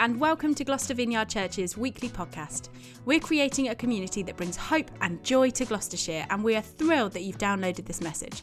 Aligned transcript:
And 0.00 0.18
welcome 0.18 0.54
to 0.54 0.64
Gloucester 0.64 0.94
Vineyard 0.94 1.28
Church's 1.28 1.76
weekly 1.76 2.08
podcast. 2.08 2.70
We're 3.04 3.20
creating 3.20 3.68
a 3.68 3.74
community 3.74 4.22
that 4.22 4.38
brings 4.38 4.56
hope 4.56 4.90
and 5.02 5.22
joy 5.22 5.50
to 5.50 5.66
Gloucestershire, 5.66 6.26
and 6.30 6.42
we 6.42 6.56
are 6.56 6.62
thrilled 6.62 7.12
that 7.12 7.20
you've 7.20 7.36
downloaded 7.36 7.84
this 7.84 8.00
message. 8.00 8.42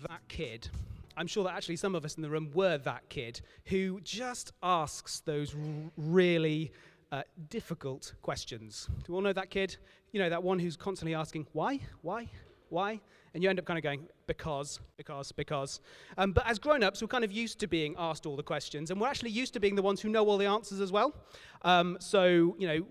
that 0.08 0.20
kid. 0.26 0.68
I'm 1.16 1.28
sure 1.28 1.44
that 1.44 1.54
actually 1.54 1.76
some 1.76 1.94
of 1.94 2.04
us 2.04 2.16
in 2.16 2.22
the 2.22 2.28
room 2.28 2.50
were 2.52 2.76
that 2.78 3.08
kid 3.08 3.40
who 3.66 4.00
just 4.00 4.50
asks 4.64 5.20
those 5.20 5.54
really 5.96 6.72
uh, 7.12 7.22
difficult 7.50 8.14
questions. 8.20 8.88
Do 9.04 9.12
we 9.12 9.14
all 9.14 9.22
know 9.22 9.32
that 9.32 9.48
kid? 9.50 9.76
You 10.10 10.18
know, 10.18 10.28
that 10.28 10.42
one 10.42 10.58
who's 10.58 10.76
constantly 10.76 11.14
asking, 11.14 11.46
why, 11.52 11.78
why, 12.00 12.28
why? 12.68 13.00
And 13.32 13.44
you 13.44 13.48
end 13.48 13.60
up 13.60 13.64
kind 13.64 13.78
of 13.78 13.84
going, 13.84 14.08
because, 14.26 14.80
because, 14.96 15.30
because. 15.30 15.78
Um, 16.18 16.32
but 16.32 16.44
as 16.48 16.58
grown 16.58 16.82
ups, 16.82 17.00
we're 17.00 17.06
kind 17.06 17.22
of 17.22 17.30
used 17.30 17.60
to 17.60 17.68
being 17.68 17.94
asked 17.96 18.26
all 18.26 18.34
the 18.34 18.42
questions, 18.42 18.90
and 18.90 19.00
we're 19.00 19.06
actually 19.06 19.30
used 19.30 19.52
to 19.54 19.60
being 19.60 19.76
the 19.76 19.82
ones 19.82 20.00
who 20.00 20.08
know 20.08 20.26
all 20.28 20.36
the 20.36 20.46
answers 20.46 20.80
as 20.80 20.90
well. 20.90 21.14
Um, 21.62 21.96
so, 22.00 22.56
you 22.58 22.66
know, 22.66 22.84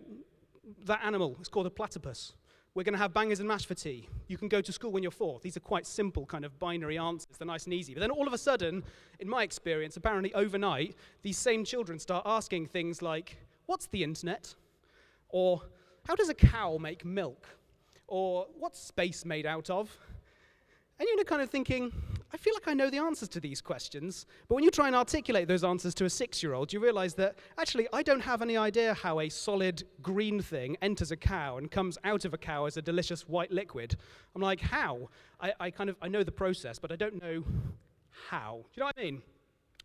that 0.85 1.01
animal 1.03 1.35
is 1.41 1.49
called 1.49 1.67
a 1.67 1.69
platypus. 1.69 2.35
We're 2.73 2.83
going 2.83 2.93
to 2.93 2.99
have 2.99 3.13
bangers 3.13 3.39
and 3.39 3.47
mash 3.49 3.65
for 3.65 3.73
tea. 3.73 4.07
You 4.27 4.37
can 4.37 4.47
go 4.47 4.61
to 4.61 4.71
school 4.71 4.93
when 4.93 5.03
you're 5.03 5.11
four. 5.11 5.41
These 5.41 5.57
are 5.57 5.61
quite 5.61 5.85
simple, 5.85 6.25
kind 6.25 6.45
of 6.45 6.57
binary 6.57 6.97
answers. 6.97 7.35
They're 7.37 7.45
nice 7.45 7.65
and 7.65 7.73
easy. 7.73 7.93
But 7.93 7.99
then 7.99 8.11
all 8.11 8.25
of 8.27 8.33
a 8.33 8.37
sudden, 8.37 8.83
in 9.19 9.27
my 9.27 9.43
experience, 9.43 9.97
apparently 9.97 10.33
overnight, 10.33 10.95
these 11.21 11.37
same 11.37 11.65
children 11.65 11.99
start 11.99 12.23
asking 12.25 12.67
things 12.67 13.01
like, 13.01 13.37
What's 13.65 13.87
the 13.87 14.03
internet? 14.03 14.55
Or, 15.27 15.61
How 16.07 16.15
does 16.15 16.29
a 16.29 16.33
cow 16.33 16.77
make 16.77 17.03
milk? 17.03 17.45
Or, 18.07 18.47
What's 18.57 18.79
space 18.79 19.25
made 19.25 19.45
out 19.45 19.69
of? 19.69 19.93
And 20.97 21.09
you're 21.13 21.25
kind 21.25 21.41
of 21.41 21.49
thinking, 21.49 21.91
I 22.33 22.37
feel 22.37 22.53
like 22.53 22.67
I 22.67 22.73
know 22.73 22.89
the 22.89 22.97
answers 22.97 23.27
to 23.29 23.39
these 23.41 23.59
questions. 23.59 24.25
But 24.47 24.55
when 24.55 24.63
you 24.63 24.71
try 24.71 24.87
and 24.87 24.95
articulate 24.95 25.47
those 25.47 25.63
answers 25.63 25.93
to 25.95 26.05
a 26.05 26.09
six 26.09 26.41
year 26.41 26.53
old, 26.53 26.71
you 26.71 26.79
realize 26.79 27.13
that 27.15 27.37
actually 27.57 27.87
I 27.91 28.03
don't 28.03 28.21
have 28.21 28.41
any 28.41 28.55
idea 28.55 28.93
how 28.93 29.19
a 29.19 29.29
solid 29.29 29.83
green 30.01 30.41
thing 30.41 30.77
enters 30.81 31.11
a 31.11 31.17
cow 31.17 31.57
and 31.57 31.69
comes 31.69 31.97
out 32.05 32.23
of 32.23 32.33
a 32.33 32.37
cow 32.37 32.65
as 32.65 32.77
a 32.77 32.81
delicious 32.81 33.27
white 33.27 33.51
liquid. 33.51 33.97
I'm 34.35 34.41
like, 34.41 34.61
how? 34.61 35.09
I, 35.41 35.53
I 35.59 35.71
kind 35.71 35.89
of 35.89 35.97
I 36.01 36.07
know 36.07 36.23
the 36.23 36.31
process, 36.31 36.79
but 36.79 36.91
I 36.91 36.95
don't 36.95 37.21
know 37.21 37.43
how. 38.29 38.61
Do 38.63 38.69
you 38.75 38.79
know 38.79 38.85
what 38.85 38.95
I 38.97 39.03
mean? 39.03 39.21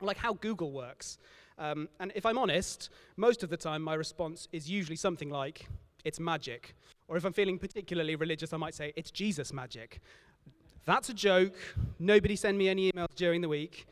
Like 0.01 0.17
how 0.17 0.35
Google 0.35 0.71
works. 0.71 1.19
Um, 1.59 1.89
and 2.01 2.13
if 2.15 2.27
I'm 2.27 2.39
honest, 2.39 2.91
most 3.17 3.43
of 3.43 3.51
the 3.51 3.57
time 3.57 3.83
my 3.83 3.95
response 3.95 4.47
is 4.53 4.71
usually 4.71 4.97
something 4.97 5.31
like, 5.31 5.67
it's 6.05 6.21
magic. 6.21 6.75
Or 7.09 7.17
if 7.17 7.25
I'm 7.25 7.33
feeling 7.33 7.59
particularly 7.59 8.15
religious, 8.15 8.53
I 8.53 8.57
might 8.59 8.75
say, 8.75 8.93
it's 8.95 9.11
Jesus 9.11 9.53
magic. 9.53 10.01
That's 10.87 11.09
a 11.09 11.15
joke. 11.15 11.56
Nobody 11.98 12.37
send 12.37 12.56
me 12.56 12.69
any 12.69 12.92
emails 12.92 13.12
during 13.17 13.41
the 13.41 13.48
week. 13.48 13.89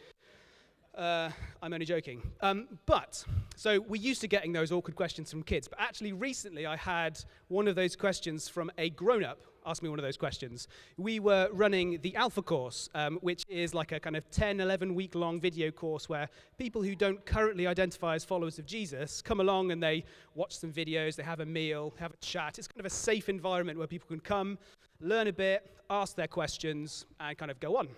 Uh, 0.97 1.29
I'm 1.61 1.73
only 1.73 1.87
joking. 1.87 2.23
Um, 2.41 2.69
but, 2.87 3.25
so 3.57 3.81
we're 3.81 4.01
used 4.01 4.21
to 4.21 4.29
getting 4.29 4.53
those 4.53 4.71
awkward 4.71 4.95
questions 4.95 5.29
from 5.29 5.43
kids, 5.43 5.67
but 5.67 5.81
actually 5.81 6.13
recently 6.13 6.67
I 6.67 6.77
had 6.77 7.19
one 7.49 7.67
of 7.67 7.75
those 7.75 7.97
questions 7.97 8.49
from 8.49 8.71
a 8.79 8.91
grown 8.91 9.25
up 9.25 9.41
ask 9.67 9.83
me 9.83 9.89
one 9.89 9.99
of 9.99 10.03
those 10.03 10.17
questions. 10.17 10.69
We 10.99 11.21
were 11.21 11.49
running 11.53 11.99
the 12.03 12.15
Alpha 12.17 12.43
course, 12.43 12.89
um, 12.95 13.19
which 13.23 13.45
is 13.49 13.75
like 13.75 13.93
a 13.93 14.01
kind 14.01 14.17
of 14.17 14.31
10, 14.31 14.61
11 14.61 14.95
week 14.95 15.15
long 15.15 15.41
video 15.41 15.71
course 15.71 16.09
where 16.09 16.29
people 16.59 16.83
who 16.83 16.95
don't 16.95 17.25
currently 17.25 17.67
identify 17.67 18.15
as 18.15 18.25
followers 18.25 18.59
of 18.59 18.67
Jesus 18.67 19.23
come 19.23 19.41
along 19.41 19.71
and 19.71 19.83
they 19.83 20.05
watch 20.35 20.59
some 20.59 20.73
videos, 20.73 21.17
they 21.17 21.23
have 21.23 21.41
a 21.41 21.47
meal, 21.47 21.95
have 21.99 22.13
a 22.13 22.17
chat. 22.19 22.59
It's 22.59 22.69
kind 22.69 22.81
of 22.81 22.87
a 22.87 22.91
safe 22.91 23.29
environment 23.29 23.79
where 23.79 23.87
people 23.87 24.09
can 24.09 24.21
come, 24.21 24.59
learn 25.05 25.29
a 25.29 25.33
bit, 25.33 25.71
ask 25.91 26.17
their 26.17 26.29
questions, 26.29 27.05
and 27.21 27.37
kind 27.37 27.51
of 27.51 27.61
go 27.61 27.77
on. 27.77 27.89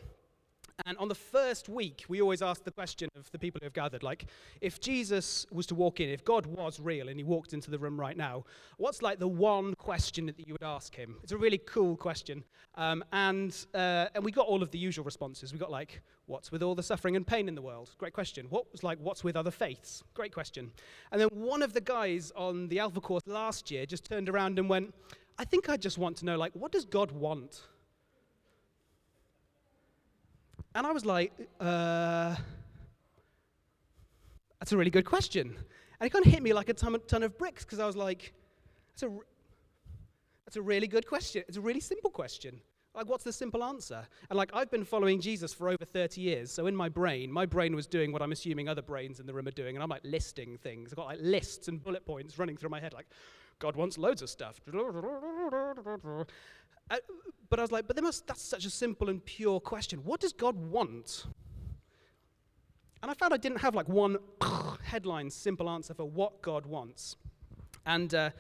And 0.85 0.99
on 0.99 1.09
the 1.09 1.15
first 1.15 1.71
week, 1.71 2.05
we 2.07 2.21
always 2.21 2.43
ask 2.43 2.63
the 2.63 2.71
question 2.71 3.09
of 3.17 3.31
the 3.31 3.39
people 3.39 3.61
who 3.61 3.65
have 3.65 3.73
gathered, 3.73 4.03
like, 4.03 4.27
if 4.61 4.79
Jesus 4.79 5.47
was 5.51 5.67
to 5.69 5.75
walk 5.75 6.01
in, 6.01 6.11
if 6.11 6.23
God 6.23 6.45
was 6.45 6.81
real 6.81 7.09
and 7.09 7.19
he 7.19 7.25
walked 7.25 7.55
into 7.55 7.71
the 7.71 7.79
room 7.79 7.99
right 7.99 8.17
now, 8.17 8.45
what's 8.77 9.01
like 9.01 9.19
the 9.19 9.29
one 9.29 9.73
question 9.77 10.27
that 10.27 10.47
you 10.47 10.53
would 10.53 10.63
ask 10.63 10.95
him? 10.95 11.17
It's 11.23 11.33
a 11.33 11.39
really 11.39 11.59
cool 11.59 11.97
question. 11.97 12.45
Um, 12.75 13.03
and, 13.13 13.57
uh, 13.73 14.09
and 14.15 14.23
we 14.23 14.31
got 14.31 14.47
all 14.47 14.63
of 14.63 14.71
the 14.71 14.79
usual 14.79 15.05
responses. 15.05 15.53
We 15.55 15.59
got 15.59 15.71
like, 15.71 16.03
what's 16.27 16.53
with 16.53 16.63
all 16.63 16.75
the 16.75 16.83
suffering 16.83 17.17
and 17.17 17.27
pain 17.27 17.49
in 17.49 17.55
the 17.55 17.63
world? 17.63 17.95
Great 17.97 18.13
question. 18.13 18.47
What 18.51 18.71
was 18.71 18.83
like, 18.83 18.99
what's 19.01 19.25
with 19.25 19.35
other 19.35 19.51
faiths? 19.51 20.03
Great 20.13 20.35
question. 20.35 20.71
And 21.11 21.19
then 21.19 21.29
one 21.33 21.63
of 21.63 21.73
the 21.73 21.81
guys 21.81 22.33
on 22.37 22.69
the 22.69 22.81
Alpha 22.81 23.01
course 23.01 23.23
last 23.27 23.71
year 23.71 23.87
just 23.87 24.05
turned 24.05 24.29
around 24.29 24.59
and 24.59 24.69
went, 24.69 24.93
I 25.39 25.45
think 25.45 25.69
I 25.69 25.77
just 25.77 25.99
want 25.99 26.17
to 26.19 26.25
know, 26.25 26.37
like, 26.37 26.53
what 26.55 26.73
does 26.73 26.85
God 26.85 27.13
want? 27.13 27.63
And 30.75 30.87
I 30.87 30.93
was 30.93 31.05
like, 31.05 31.33
uh, 31.61 32.37
that's 34.59 34.73
a 34.73 34.77
really 34.77 34.91
good 34.91 35.05
question. 35.05 35.57
And 36.01 36.07
it 36.07 36.11
kind 36.11 36.25
of 36.25 36.31
hit 36.31 36.43
me 36.43 36.53
like 36.53 36.69
a 36.69 36.75
ton, 36.75 36.99
ton 37.07 37.23
of 37.23 37.39
bricks 37.39 37.65
because 37.65 37.79
I 37.79 37.87
was 37.87 37.97
like, 37.97 38.33
that's 38.89 39.03
a, 39.03 39.17
that's 40.45 40.57
a 40.57 40.63
really 40.63 40.87
good 40.87 41.07
question. 41.07 41.45
It's 41.49 41.57
a 41.57 41.61
really 41.61 41.81
simple 41.81 42.11
question. 42.11 42.61
Like, 42.95 43.11
what's 43.11 43.25
the 43.25 43.33
simple 43.33 43.63
answer? 43.63 44.07
And 44.31 44.39
like, 44.39 44.51
I've 44.55 44.71
been 44.71 44.85
following 44.85 45.21
Jesus 45.21 45.53
for 45.53 45.69
over 45.69 45.85
30 45.85 46.21
years. 46.21 46.51
So 46.51 46.67
in 46.67 46.75
my 46.75 46.89
brain, 46.89 47.31
my 47.31 47.45
brain 47.45 47.77
was 47.77 47.87
doing 47.87 48.11
what 48.11 48.23
I'm 48.23 48.33
assuming 48.33 48.69
other 48.69 48.81
brains 48.81 49.21
in 49.21 49.27
the 49.27 49.35
room 49.35 49.47
are 49.47 49.51
doing. 49.51 49.77
And 49.77 49.83
I'm 49.83 49.91
like 49.91 50.01
listing 50.03 50.57
things. 50.57 50.93
I've 50.93 50.97
got 50.97 51.07
like 51.07 51.19
lists 51.21 51.69
and 51.69 51.83
bullet 51.83 52.07
points 52.07 52.39
running 52.39 52.57
through 52.57 52.71
my 52.71 52.81
head. 52.81 52.95
Like, 52.95 53.07
God 53.59 53.77
wants 53.77 53.99
loads 53.99 54.23
of 54.23 54.31
stuff. 54.31 54.61
Uh, 56.91 56.97
but 57.49 57.59
I 57.59 57.63
was 57.63 57.73
like, 57.73 57.87
but 57.87 58.01
must, 58.03 58.27
that's 58.27 58.43
such 58.43 58.65
a 58.65 58.71
simple 58.71 59.09
and 59.09 59.25
pure 59.25 59.61
question. 59.61 60.01
What 60.05 60.21
does 60.21 60.33
God 60.33 60.57
want? 60.57 61.27
And 63.03 63.11
I 63.11 63.15
found 63.15 63.33
I 63.33 63.37
didn't 63.37 63.59
have 63.61 63.75
like 63.75 63.89
one 63.89 64.19
headline, 64.83 65.31
simple 65.31 65.69
answer 65.69 65.95
for 65.95 66.05
what 66.05 66.43
God 66.43 66.67
wants. 66.67 67.17
And 67.85 68.15
uh, 68.15 68.31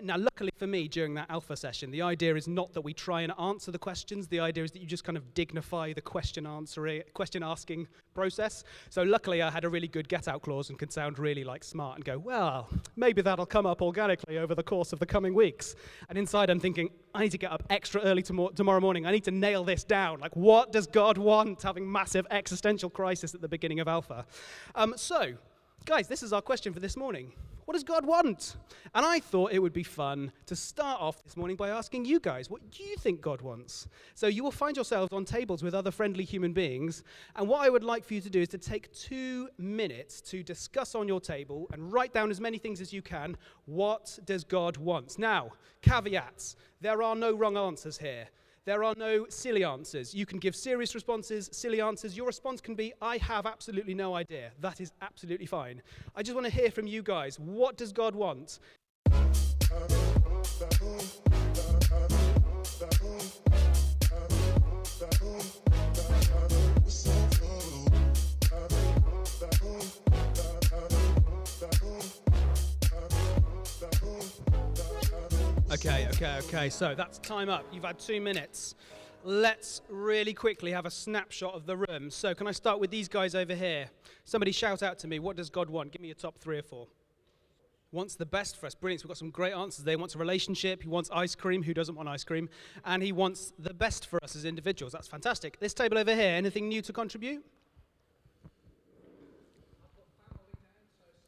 Now, 0.00 0.18
luckily 0.18 0.50
for 0.56 0.66
me, 0.66 0.88
during 0.88 1.14
that 1.14 1.30
alpha 1.30 1.56
session, 1.56 1.92
the 1.92 2.02
idea 2.02 2.34
is 2.34 2.48
not 2.48 2.72
that 2.74 2.80
we 2.80 2.92
try 2.92 3.20
and 3.20 3.32
answer 3.40 3.70
the 3.70 3.78
questions. 3.78 4.26
The 4.26 4.40
idea 4.40 4.64
is 4.64 4.72
that 4.72 4.80
you 4.80 4.86
just 4.86 5.04
kind 5.04 5.16
of 5.16 5.34
dignify 5.34 5.92
the 5.92 6.00
question 6.00 6.46
answering, 6.46 7.02
question 7.14 7.44
asking 7.44 7.86
process. 8.12 8.64
So, 8.90 9.02
luckily, 9.02 9.40
I 9.40 9.50
had 9.50 9.64
a 9.64 9.68
really 9.68 9.86
good 9.86 10.08
get 10.08 10.26
out 10.26 10.42
clause 10.42 10.70
and 10.70 10.78
could 10.78 10.92
sound 10.92 11.20
really 11.20 11.44
like 11.44 11.62
smart 11.62 11.96
and 11.96 12.04
go, 12.04 12.18
well, 12.18 12.68
maybe 12.96 13.22
that'll 13.22 13.46
come 13.46 13.66
up 13.66 13.80
organically 13.80 14.38
over 14.38 14.54
the 14.54 14.64
course 14.64 14.92
of 14.92 14.98
the 14.98 15.06
coming 15.06 15.32
weeks. 15.32 15.76
And 16.08 16.18
inside, 16.18 16.50
I'm 16.50 16.60
thinking, 16.60 16.90
I 17.14 17.22
need 17.22 17.32
to 17.32 17.38
get 17.38 17.52
up 17.52 17.62
extra 17.70 18.00
early 18.02 18.22
tomorrow, 18.22 18.50
tomorrow 18.50 18.80
morning. 18.80 19.06
I 19.06 19.12
need 19.12 19.24
to 19.24 19.30
nail 19.30 19.62
this 19.62 19.84
down. 19.84 20.18
Like, 20.18 20.34
what 20.34 20.72
does 20.72 20.88
God 20.88 21.18
want? 21.18 21.62
Having 21.62 21.90
massive 21.90 22.26
existential 22.32 22.90
crisis 22.90 23.32
at 23.32 23.40
the 23.40 23.48
beginning 23.48 23.78
of 23.78 23.86
alpha. 23.86 24.26
Um, 24.74 24.94
so, 24.96 25.34
guys, 25.84 26.08
this 26.08 26.24
is 26.24 26.32
our 26.32 26.42
question 26.42 26.72
for 26.72 26.80
this 26.80 26.96
morning. 26.96 27.32
What 27.68 27.74
does 27.74 27.84
God 27.84 28.06
want? 28.06 28.56
And 28.94 29.04
I 29.04 29.20
thought 29.20 29.52
it 29.52 29.58
would 29.58 29.74
be 29.74 29.82
fun 29.82 30.32
to 30.46 30.56
start 30.56 31.02
off 31.02 31.22
this 31.22 31.36
morning 31.36 31.54
by 31.54 31.68
asking 31.68 32.06
you 32.06 32.18
guys, 32.18 32.48
what 32.48 32.70
do 32.70 32.82
you 32.82 32.96
think 32.96 33.20
God 33.20 33.42
wants? 33.42 33.88
So 34.14 34.26
you 34.26 34.42
will 34.42 34.50
find 34.50 34.74
yourselves 34.74 35.12
on 35.12 35.26
tables 35.26 35.62
with 35.62 35.74
other 35.74 35.90
friendly 35.90 36.24
human 36.24 36.54
beings. 36.54 37.02
And 37.36 37.46
what 37.46 37.60
I 37.60 37.68
would 37.68 37.84
like 37.84 38.06
for 38.06 38.14
you 38.14 38.22
to 38.22 38.30
do 38.30 38.40
is 38.40 38.48
to 38.48 38.56
take 38.56 38.90
two 38.94 39.50
minutes 39.58 40.22
to 40.22 40.42
discuss 40.42 40.94
on 40.94 41.06
your 41.08 41.20
table 41.20 41.68
and 41.74 41.92
write 41.92 42.14
down 42.14 42.30
as 42.30 42.40
many 42.40 42.56
things 42.56 42.80
as 42.80 42.90
you 42.90 43.02
can. 43.02 43.36
What 43.66 44.18
does 44.24 44.44
God 44.44 44.78
want? 44.78 45.18
Now, 45.18 45.50
caveats 45.82 46.56
there 46.80 47.02
are 47.02 47.14
no 47.14 47.34
wrong 47.34 47.58
answers 47.58 47.98
here. 47.98 48.28
There 48.68 48.84
are 48.84 48.94
no 48.98 49.24
silly 49.30 49.64
answers. 49.64 50.14
You 50.14 50.26
can 50.26 50.38
give 50.38 50.54
serious 50.54 50.94
responses, 50.94 51.48
silly 51.52 51.80
answers. 51.80 52.14
Your 52.14 52.26
response 52.26 52.60
can 52.60 52.74
be, 52.74 52.92
I 53.00 53.16
have 53.16 53.46
absolutely 53.46 53.94
no 53.94 54.14
idea. 54.14 54.50
That 54.60 54.82
is 54.82 54.92
absolutely 55.00 55.46
fine. 55.46 55.80
I 56.14 56.22
just 56.22 56.34
want 56.34 56.46
to 56.48 56.52
hear 56.52 56.70
from 56.70 56.86
you 56.86 57.02
guys. 57.02 57.40
What 57.40 57.78
does 57.78 57.94
God 57.94 58.14
want? 58.14 58.58
Okay, 76.20 76.38
okay. 76.48 76.68
So 76.68 76.96
that's 76.96 77.20
time 77.20 77.48
up. 77.48 77.64
You've 77.72 77.84
had 77.84 77.96
two 78.00 78.20
minutes. 78.20 78.74
Let's 79.22 79.82
really 79.88 80.34
quickly 80.34 80.72
have 80.72 80.84
a 80.84 80.90
snapshot 80.90 81.54
of 81.54 81.64
the 81.64 81.76
room. 81.76 82.10
So, 82.10 82.34
can 82.34 82.48
I 82.48 82.50
start 82.50 82.80
with 82.80 82.90
these 82.90 83.06
guys 83.06 83.36
over 83.36 83.54
here? 83.54 83.88
Somebody 84.24 84.50
shout 84.50 84.82
out 84.82 84.98
to 84.98 85.06
me. 85.06 85.20
What 85.20 85.36
does 85.36 85.48
God 85.48 85.70
want? 85.70 85.92
Give 85.92 86.02
me 86.02 86.10
a 86.10 86.14
top 86.14 86.36
three 86.36 86.58
or 86.58 86.62
four. 86.62 86.88
wants 87.92 88.16
the 88.16 88.26
best 88.26 88.56
for 88.56 88.66
us. 88.66 88.74
Brilliant. 88.74 89.02
So 89.02 89.04
we've 89.04 89.10
got 89.10 89.18
some 89.18 89.30
great 89.30 89.52
answers 89.52 89.84
there. 89.84 89.92
He 89.92 89.96
wants 89.96 90.16
a 90.16 90.18
relationship. 90.18 90.82
He 90.82 90.88
wants 90.88 91.08
ice 91.12 91.36
cream. 91.36 91.62
Who 91.62 91.72
doesn't 91.72 91.94
want 91.94 92.08
ice 92.08 92.24
cream? 92.24 92.48
And 92.84 93.00
he 93.00 93.12
wants 93.12 93.52
the 93.56 93.72
best 93.72 94.08
for 94.08 94.18
us 94.24 94.34
as 94.34 94.44
individuals. 94.44 94.92
That's 94.92 95.06
fantastic. 95.06 95.60
This 95.60 95.72
table 95.72 95.98
over 95.98 96.16
here, 96.16 96.34
anything 96.34 96.66
new 96.66 96.82
to 96.82 96.92
contribute? 96.92 97.44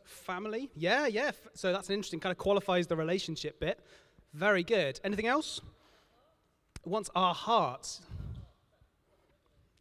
Family? 0.05 0.69
Yeah, 0.75 1.07
yeah. 1.07 1.31
So 1.55 1.73
that's 1.73 1.89
an 1.91 1.95
interesting 1.95 2.19
kind 2.19 2.33
of 2.33 2.39
qualifies 2.39 2.89
the 2.89 2.97
relationship 2.97 3.61
bit. 3.61 3.79
Very 4.33 4.63
good. 4.63 5.01
Anything 5.03 5.27
else? 5.27 5.61
Wants 6.85 7.11
our 7.15 7.35
hearts. 7.35 8.01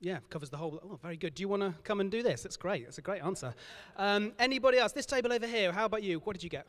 Yeah, 0.01 0.19
covers 0.29 0.49
the 0.49 0.57
whole. 0.57 0.79
Oh, 0.83 0.99
very 1.01 1.17
good. 1.17 1.35
Do 1.35 1.41
you 1.41 1.49
want 1.49 1.61
to 1.61 1.73
come 1.83 1.99
and 1.99 2.09
do 2.09 2.23
this? 2.23 2.43
That's 2.43 2.57
great. 2.57 2.85
That's 2.85 2.97
a 2.97 3.01
great 3.01 3.21
answer. 3.21 3.53
Um, 3.97 4.31
anybody 4.39 4.77
else? 4.77 4.93
This 4.93 5.05
table 5.05 5.33
over 5.33 5.45
here. 5.45 5.71
How 5.73 5.85
about 5.85 6.03
you? 6.03 6.19
What 6.19 6.33
did 6.33 6.43
you 6.43 6.49
get? 6.49 6.65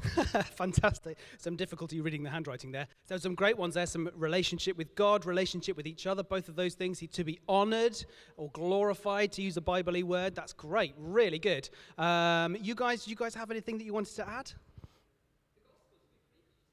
Fantastic. 0.56 1.18
Some 1.36 1.56
difficulty 1.56 2.00
reading 2.00 2.22
the 2.22 2.30
handwriting 2.30 2.72
there. 2.72 2.86
So 3.06 3.18
some 3.18 3.34
great 3.34 3.58
ones 3.58 3.74
there. 3.74 3.84
Some 3.84 4.08
relationship 4.16 4.78
with 4.78 4.94
God, 4.94 5.26
relationship 5.26 5.76
with 5.76 5.86
each 5.86 6.06
other. 6.06 6.22
Both 6.22 6.48
of 6.48 6.56
those 6.56 6.74
things. 6.74 7.02
To 7.06 7.24
be 7.24 7.38
honoured 7.46 8.02
or 8.38 8.50
glorified, 8.52 9.32
to 9.32 9.42
use 9.42 9.58
a 9.58 9.60
Bible 9.60 10.02
word. 10.04 10.34
That's 10.34 10.54
great. 10.54 10.94
Really 10.96 11.38
good. 11.38 11.68
Um, 11.98 12.56
you 12.60 12.74
guys, 12.74 13.06
you 13.06 13.16
guys 13.16 13.34
have 13.34 13.50
anything 13.50 13.76
that 13.78 13.84
you 13.84 13.92
wanted 13.92 14.16
to 14.16 14.28
add? 14.28 14.52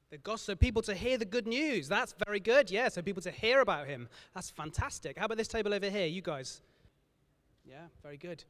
The 0.09 0.18
gospel, 0.18 0.54
so 0.54 0.56
people 0.56 0.81
to 0.83 0.94
hear 0.94 1.18
the 1.18 1.25
good 1.25 1.48
news. 1.48 1.89
That's 1.89 2.15
very 2.25 2.39
good. 2.39 2.71
Yeah, 2.71 2.88
so 2.88 3.01
people 3.01 3.21
to 3.24 3.31
hear 3.31 3.59
about 3.59 3.88
him. 3.88 4.07
That's 4.33 4.50
fantastic. 4.50 5.18
How 5.18 5.25
about 5.25 5.38
this 5.38 5.50
table 5.50 5.74
over 5.74 5.89
here? 5.89 6.06
You 6.06 6.21
guys? 6.21 6.62
Yeah, 7.65 7.88
very 8.01 8.15
good. 8.15 8.45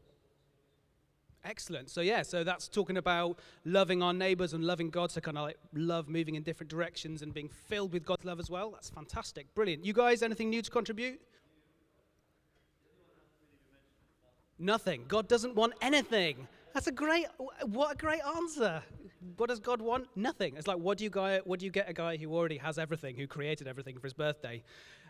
Excellent. 1.44 1.90
So, 1.90 2.02
yeah, 2.02 2.22
so 2.22 2.44
that's 2.44 2.68
talking 2.68 2.98
about 2.98 3.40
loving 3.66 4.04
our 4.04 4.14
neighbors 4.14 4.54
and 4.54 4.64
loving 4.66 4.90
God. 4.92 5.12
So, 5.12 5.22
kind 5.22 5.38
of 5.38 5.46
like 5.46 5.58
love 5.74 6.08
moving 6.08 6.36
in 6.36 6.44
different 6.44 6.70
directions 6.70 7.24
and 7.24 7.34
being 7.34 7.50
filled 7.50 7.94
with 7.94 8.06
God's 8.06 8.26
love 8.26 8.40
as 8.40 8.52
well. 8.52 8.70
That's 8.72 8.90
fantastic. 8.90 9.54
Brilliant. 9.56 9.84
You 9.84 9.94
guys, 9.94 10.22
anything 10.22 10.50
new 10.52 10.62
to 10.62 10.70
contribute? 10.70 11.20
Nothing. 14.60 15.06
God 15.08 15.28
doesn't 15.28 15.56
want 15.56 15.74
anything. 15.82 16.48
That's 16.74 16.88
a 16.88 16.92
great, 16.92 17.26
what 17.64 17.94
a 17.94 17.98
great 17.98 18.22
answer. 18.36 18.84
What 19.38 19.50
does 19.50 19.60
God 19.60 19.82
want? 19.82 20.08
Nothing. 20.16 20.56
It's 20.58 20.68
like, 20.68 20.78
what 20.78 20.98
do 20.98 21.04
you, 21.04 21.10
guy, 21.10 21.40
what 21.44 21.60
do 21.60 21.66
you 21.66 21.72
get 21.72 21.90
a 21.90 21.94
guy 21.94 22.18
who 22.18 22.34
already 22.34 22.58
has 22.58 22.78
everything, 22.78 23.16
who 23.16 23.28
created 23.28 23.68
everything 23.68 23.96
for 23.96 24.04
his 24.04 24.14
birthday? 24.14 24.64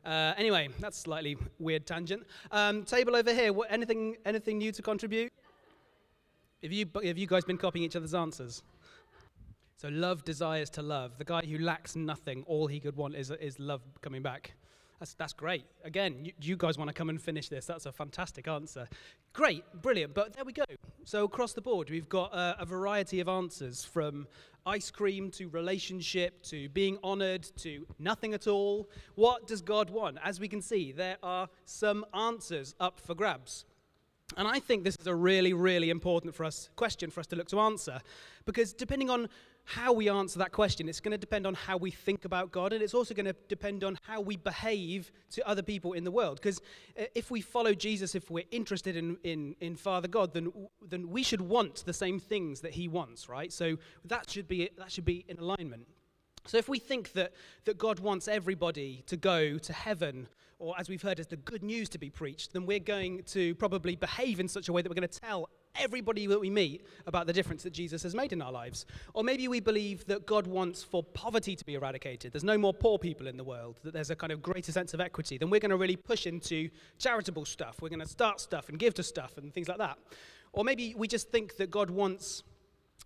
Uh, 0.05 0.33
anyway, 0.37 0.69
that's 0.79 0.97
slightly 0.97 1.37
weird 1.59 1.85
tangent. 1.85 2.23
Um, 2.51 2.83
table 2.83 3.15
over 3.15 3.33
here. 3.33 3.51
What, 3.51 3.71
anything, 3.71 4.15
anything 4.25 4.57
new 4.59 4.71
to 4.71 4.81
contribute? 4.81 5.31
Have 6.63 6.71
you, 6.71 6.85
have 7.03 7.17
you 7.17 7.27
guys 7.27 7.43
been 7.43 7.57
copying 7.57 7.85
each 7.85 7.95
other's 7.95 8.15
answers? 8.15 8.63
So 9.75 9.89
love 9.89 10.23
desires 10.23 10.69
to 10.71 10.81
love. 10.81 11.17
The 11.17 11.25
guy 11.25 11.45
who 11.45 11.59
lacks 11.59 11.95
nothing, 11.95 12.43
all 12.47 12.67
he 12.67 12.79
could 12.79 12.95
want 12.95 13.15
is, 13.15 13.29
is 13.29 13.59
love 13.59 13.81
coming 14.01 14.23
back. 14.23 14.53
That's, 14.99 15.13
that's 15.13 15.33
great. 15.33 15.65
Again, 15.83 16.25
you, 16.25 16.31
you 16.41 16.57
guys 16.57 16.77
want 16.77 16.89
to 16.89 16.93
come 16.93 17.09
and 17.09 17.21
finish 17.21 17.49
this. 17.49 17.65
That's 17.65 17.85
a 17.85 17.91
fantastic 17.91 18.47
answer. 18.47 18.87
Great, 19.33 19.63
brilliant. 19.81 20.13
But 20.13 20.33
there 20.33 20.43
we 20.43 20.53
go. 20.53 20.63
So, 21.03 21.23
across 21.23 21.53
the 21.53 21.61
board, 21.61 21.89
we've 21.89 22.09
got 22.09 22.31
a 22.33 22.65
variety 22.65 23.19
of 23.19 23.27
answers 23.27 23.85
from 23.85 24.27
ice 24.65 24.91
cream 24.91 25.31
to 25.31 25.47
relationship 25.49 26.41
to 26.43 26.67
being 26.69 26.97
honored 27.03 27.43
to 27.57 27.85
nothing 27.99 28.33
at 28.33 28.47
all. 28.47 28.89
What 29.15 29.47
does 29.47 29.61
God 29.61 29.89
want? 29.89 30.17
As 30.23 30.39
we 30.39 30.47
can 30.47 30.61
see, 30.61 30.91
there 30.91 31.17
are 31.23 31.47
some 31.65 32.05
answers 32.13 32.75
up 32.79 32.99
for 32.99 33.15
grabs. 33.15 33.65
And 34.35 34.45
I 34.45 34.59
think 34.59 34.83
this 34.83 34.97
is 34.99 35.07
a 35.07 35.15
really, 35.15 35.53
really 35.53 35.89
important 35.89 36.35
for 36.35 36.43
us 36.43 36.69
question 36.75 37.09
for 37.09 37.21
us 37.21 37.27
to 37.27 37.37
look 37.37 37.47
to 37.49 37.61
answer. 37.61 38.01
Because 38.45 38.73
depending 38.73 39.09
on 39.09 39.29
how 39.67 39.91
we 39.91 40.09
answer 40.09 40.39
that 40.39 40.53
question. 40.53 40.87
It's 40.87 41.01
going 41.01 41.11
to 41.11 41.17
depend 41.17 41.45
on 41.45 41.53
how 41.53 41.75
we 41.75 41.91
think 41.91 42.23
about 42.23 42.53
God, 42.53 42.71
and 42.71 42.81
it's 42.81 42.93
also 42.93 43.13
going 43.13 43.25
to 43.25 43.35
depend 43.49 43.83
on 43.83 43.99
how 44.01 44.21
we 44.21 44.37
behave 44.37 45.11
to 45.31 45.45
other 45.45 45.61
people 45.61 45.91
in 45.91 46.05
the 46.05 46.11
world. 46.11 46.37
Because 46.37 46.61
uh, 46.97 47.03
if 47.13 47.29
we 47.29 47.41
follow 47.41 47.73
Jesus, 47.73 48.15
if 48.15 48.31
we're 48.31 48.45
interested 48.51 48.95
in, 48.95 49.17
in, 49.25 49.55
in 49.59 49.75
Father 49.75 50.07
God, 50.07 50.33
then, 50.33 50.53
then 50.81 51.09
we 51.09 51.21
should 51.21 51.41
want 51.41 51.83
the 51.85 51.91
same 51.91 52.17
things 52.17 52.61
that 52.61 52.71
He 52.71 52.87
wants, 52.87 53.27
right? 53.27 53.51
So 53.51 53.75
that 54.05 54.29
should 54.29 54.47
be, 54.47 54.69
that 54.77 54.89
should 54.89 55.05
be 55.05 55.25
in 55.27 55.37
alignment. 55.37 55.85
So 56.45 56.57
if 56.57 56.69
we 56.69 56.79
think 56.79 57.11
that, 57.11 57.33
that 57.65 57.77
God 57.77 57.99
wants 57.99 58.29
everybody 58.29 59.03
to 59.07 59.17
go 59.17 59.57
to 59.57 59.73
heaven, 59.73 60.29
or 60.59 60.79
as 60.79 60.87
we've 60.87 61.01
heard, 61.01 61.19
as 61.19 61.27
the 61.27 61.35
good 61.35 61.61
news 61.61 61.89
to 61.89 61.97
be 61.97 62.09
preached, 62.09 62.53
then 62.53 62.65
we're 62.65 62.79
going 62.79 63.23
to 63.23 63.53
probably 63.55 63.97
behave 63.97 64.39
in 64.39 64.47
such 64.47 64.69
a 64.69 64.73
way 64.73 64.81
that 64.81 64.89
we're 64.89 64.95
going 64.95 65.09
to 65.09 65.19
tell 65.19 65.49
everybody 65.79 66.27
that 66.27 66.39
we 66.39 66.49
meet 66.49 66.85
about 67.05 67.27
the 67.27 67.33
difference 67.33 67.63
that 67.63 67.73
Jesus 67.73 68.03
has 68.03 68.15
made 68.15 68.33
in 68.33 68.41
our 68.41 68.51
lives. 68.51 68.85
Or 69.13 69.23
maybe 69.23 69.47
we 69.47 69.59
believe 69.59 70.05
that 70.07 70.25
God 70.25 70.47
wants 70.47 70.83
for 70.83 71.03
poverty 71.03 71.55
to 71.55 71.65
be 71.65 71.75
eradicated. 71.75 72.33
There's 72.33 72.43
no 72.43 72.57
more 72.57 72.73
poor 72.73 72.97
people 72.97 73.27
in 73.27 73.37
the 73.37 73.43
world, 73.43 73.79
that 73.83 73.93
there's 73.93 74.09
a 74.09 74.15
kind 74.15 74.31
of 74.31 74.41
greater 74.41 74.71
sense 74.71 74.93
of 74.93 75.01
equity. 75.01 75.37
Then 75.37 75.49
we're 75.49 75.59
going 75.59 75.71
to 75.71 75.77
really 75.77 75.95
push 75.95 76.27
into 76.27 76.69
charitable 76.97 77.45
stuff. 77.45 77.81
We're 77.81 77.89
going 77.89 77.99
to 77.99 78.07
start 78.07 78.39
stuff 78.39 78.69
and 78.69 78.79
give 78.79 78.93
to 78.95 79.03
stuff 79.03 79.37
and 79.37 79.53
things 79.53 79.67
like 79.67 79.77
that. 79.77 79.97
Or 80.53 80.63
maybe 80.63 80.93
we 80.95 81.07
just 81.07 81.29
think 81.29 81.57
that 81.57 81.71
God 81.71 81.89
wants 81.89 82.43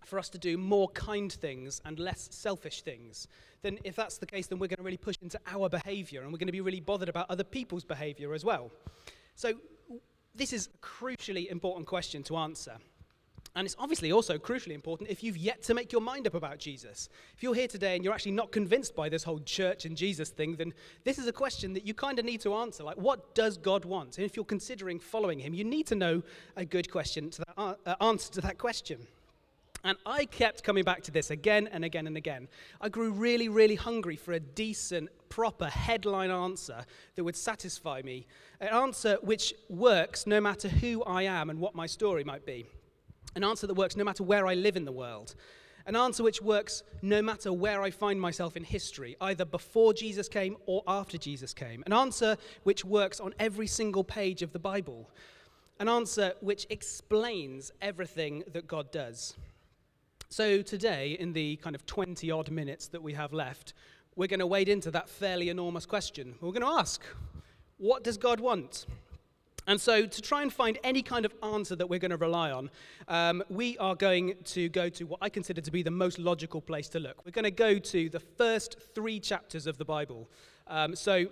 for 0.04 0.18
us 0.18 0.28
to 0.30 0.38
do 0.38 0.58
more 0.58 0.88
kind 0.88 1.32
things 1.32 1.80
and 1.84 1.98
less 1.98 2.28
selfish 2.32 2.82
things, 2.82 3.28
then 3.62 3.78
if 3.84 3.96
that's 3.96 4.18
the 4.18 4.26
case, 4.26 4.46
then 4.46 4.58
we're 4.58 4.66
going 4.66 4.78
to 4.78 4.82
really 4.82 4.96
push 4.96 5.16
into 5.22 5.38
our 5.46 5.68
behavior 5.68 6.22
and 6.22 6.32
we're 6.32 6.38
going 6.38 6.48
to 6.48 6.52
be 6.52 6.60
really 6.60 6.80
bothered 6.80 7.08
about 7.08 7.30
other 7.30 7.44
people's 7.44 7.84
behavior 7.84 8.34
as 8.34 8.44
well. 8.44 8.70
So 9.34 9.54
this 10.34 10.52
is 10.52 10.68
a 10.68 10.86
crucially 10.86 11.50
important 11.50 11.86
question 11.86 12.22
to 12.24 12.36
answer. 12.36 12.76
And 13.54 13.66
it's 13.66 13.76
obviously 13.78 14.12
also 14.12 14.38
crucially 14.38 14.72
important 14.72 15.10
if 15.10 15.22
you've 15.22 15.36
yet 15.36 15.62
to 15.64 15.74
make 15.74 15.92
your 15.92 16.00
mind 16.00 16.26
up 16.26 16.34
about 16.34 16.58
Jesus. 16.58 17.10
If 17.36 17.42
you're 17.42 17.54
here 17.54 17.68
today 17.68 17.94
and 17.94 18.02
you're 18.02 18.14
actually 18.14 18.32
not 18.32 18.50
convinced 18.50 18.96
by 18.96 19.10
this 19.10 19.24
whole 19.24 19.40
church 19.40 19.84
and 19.84 19.94
Jesus 19.94 20.30
thing, 20.30 20.56
then 20.56 20.72
this 21.04 21.18
is 21.18 21.26
a 21.26 21.32
question 21.32 21.74
that 21.74 21.86
you 21.86 21.92
kind 21.92 22.18
of 22.18 22.24
need 22.24 22.40
to 22.42 22.54
answer. 22.54 22.82
Like, 22.82 22.96
what 22.96 23.34
does 23.34 23.58
God 23.58 23.84
want? 23.84 24.16
And 24.16 24.24
if 24.24 24.36
you're 24.36 24.44
considering 24.46 24.98
following 24.98 25.38
him, 25.38 25.52
you 25.52 25.64
need 25.64 25.86
to 25.88 25.94
know 25.94 26.22
a 26.56 26.64
good 26.64 26.90
question 26.90 27.28
to 27.30 27.42
that, 27.46 27.78
uh, 27.84 27.94
answer 28.00 28.32
to 28.32 28.40
that 28.40 28.56
question. 28.56 29.06
And 29.84 29.98
I 30.06 30.26
kept 30.26 30.62
coming 30.62 30.84
back 30.84 31.02
to 31.02 31.10
this 31.10 31.30
again 31.30 31.68
and 31.72 31.84
again 31.84 32.06
and 32.06 32.16
again. 32.16 32.48
I 32.80 32.88
grew 32.88 33.10
really, 33.10 33.48
really 33.48 33.74
hungry 33.74 34.16
for 34.16 34.32
a 34.32 34.40
decent, 34.40 35.10
proper 35.32 35.64
headline 35.64 36.30
answer 36.30 36.84
that 37.14 37.24
would 37.24 37.34
satisfy 37.34 38.02
me. 38.04 38.26
An 38.60 38.68
answer 38.68 39.16
which 39.22 39.54
works 39.70 40.26
no 40.26 40.42
matter 40.42 40.68
who 40.68 41.02
I 41.04 41.22
am 41.22 41.48
and 41.48 41.58
what 41.58 41.74
my 41.74 41.86
story 41.86 42.22
might 42.22 42.44
be. 42.44 42.66
An 43.34 43.42
answer 43.42 43.66
that 43.66 43.72
works 43.72 43.96
no 43.96 44.04
matter 44.04 44.22
where 44.22 44.46
I 44.46 44.52
live 44.52 44.76
in 44.76 44.84
the 44.84 44.92
world. 44.92 45.34
An 45.86 45.96
answer 45.96 46.22
which 46.22 46.42
works 46.42 46.82
no 47.00 47.22
matter 47.22 47.50
where 47.50 47.80
I 47.80 47.90
find 47.90 48.20
myself 48.20 48.58
in 48.58 48.62
history, 48.62 49.16
either 49.22 49.46
before 49.46 49.94
Jesus 49.94 50.28
came 50.28 50.58
or 50.66 50.82
after 50.86 51.16
Jesus 51.16 51.54
came. 51.54 51.82
An 51.86 51.94
answer 51.94 52.36
which 52.64 52.84
works 52.84 53.18
on 53.18 53.32
every 53.38 53.66
single 53.66 54.04
page 54.04 54.42
of 54.42 54.52
the 54.52 54.58
Bible. 54.58 55.08
An 55.80 55.88
answer 55.88 56.34
which 56.42 56.66
explains 56.68 57.72
everything 57.80 58.44
that 58.52 58.66
God 58.66 58.92
does. 58.92 59.34
So, 60.28 60.60
today, 60.60 61.16
in 61.18 61.32
the 61.32 61.56
kind 61.56 61.74
of 61.74 61.86
20 61.86 62.30
odd 62.30 62.50
minutes 62.50 62.88
that 62.88 63.02
we 63.02 63.14
have 63.14 63.32
left, 63.32 63.72
we're 64.16 64.28
going 64.28 64.40
to 64.40 64.46
wade 64.46 64.68
into 64.68 64.90
that 64.90 65.08
fairly 65.08 65.48
enormous 65.48 65.86
question. 65.86 66.34
We're 66.40 66.52
going 66.52 66.62
to 66.62 66.78
ask, 66.78 67.02
what 67.78 68.04
does 68.04 68.16
God 68.16 68.40
want? 68.40 68.86
And 69.66 69.80
so, 69.80 70.06
to 70.06 70.22
try 70.22 70.42
and 70.42 70.52
find 70.52 70.76
any 70.82 71.02
kind 71.02 71.24
of 71.24 71.32
answer 71.40 71.76
that 71.76 71.88
we're 71.88 72.00
going 72.00 72.10
to 72.10 72.16
rely 72.16 72.50
on, 72.50 72.68
um, 73.06 73.44
we 73.48 73.78
are 73.78 73.94
going 73.94 74.34
to 74.44 74.68
go 74.68 74.88
to 74.88 75.04
what 75.04 75.20
I 75.22 75.28
consider 75.28 75.60
to 75.60 75.70
be 75.70 75.84
the 75.84 75.90
most 75.90 76.18
logical 76.18 76.60
place 76.60 76.88
to 76.90 76.98
look. 76.98 77.24
We're 77.24 77.30
going 77.30 77.44
to 77.44 77.52
go 77.52 77.78
to 77.78 78.08
the 78.08 78.18
first 78.18 78.76
three 78.92 79.20
chapters 79.20 79.68
of 79.68 79.78
the 79.78 79.84
Bible. 79.84 80.28
Um, 80.66 80.96
so, 80.96 81.26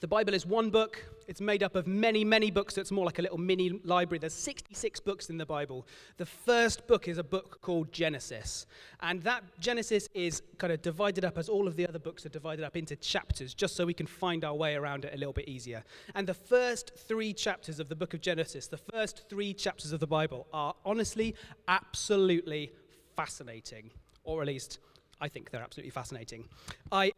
the 0.00 0.06
Bible 0.06 0.34
is 0.34 0.44
one 0.44 0.68
book. 0.68 1.02
It's 1.26 1.40
made 1.40 1.62
up 1.62 1.74
of 1.74 1.86
many, 1.86 2.24
many 2.24 2.50
books. 2.50 2.74
So 2.74 2.80
it's 2.80 2.90
more 2.90 3.04
like 3.04 3.18
a 3.18 3.22
little 3.22 3.38
mini 3.38 3.80
library. 3.84 4.18
There's 4.18 4.34
66 4.34 5.00
books 5.00 5.30
in 5.30 5.38
the 5.38 5.46
Bible. 5.46 5.86
The 6.16 6.26
first 6.26 6.86
book 6.86 7.08
is 7.08 7.18
a 7.18 7.24
book 7.24 7.60
called 7.60 7.92
Genesis. 7.92 8.66
And 9.00 9.22
that 9.22 9.42
Genesis 9.60 10.08
is 10.14 10.42
kind 10.58 10.72
of 10.72 10.82
divided 10.82 11.24
up 11.24 11.38
as 11.38 11.48
all 11.48 11.66
of 11.66 11.76
the 11.76 11.86
other 11.86 11.98
books 11.98 12.24
are 12.26 12.30
divided 12.30 12.64
up 12.64 12.76
into 12.76 12.96
chapters, 12.96 13.54
just 13.54 13.76
so 13.76 13.86
we 13.86 13.94
can 13.94 14.06
find 14.06 14.44
our 14.44 14.54
way 14.54 14.74
around 14.74 15.04
it 15.04 15.14
a 15.14 15.16
little 15.16 15.32
bit 15.32 15.48
easier. 15.48 15.84
And 16.14 16.26
the 16.26 16.34
first 16.34 16.92
three 16.96 17.32
chapters 17.32 17.80
of 17.80 17.88
the 17.88 17.96
book 17.96 18.14
of 18.14 18.20
Genesis, 18.20 18.66
the 18.66 18.76
first 18.76 19.28
three 19.28 19.54
chapters 19.54 19.92
of 19.92 20.00
the 20.00 20.06
Bible, 20.06 20.46
are 20.52 20.74
honestly 20.84 21.34
absolutely 21.68 22.72
fascinating. 23.16 23.90
Or 24.24 24.40
at 24.40 24.46
least, 24.46 24.78
I 25.20 25.28
think 25.28 25.50
they're 25.50 25.62
absolutely 25.62 25.90
fascinating. 25.90 26.48
I 26.90 27.12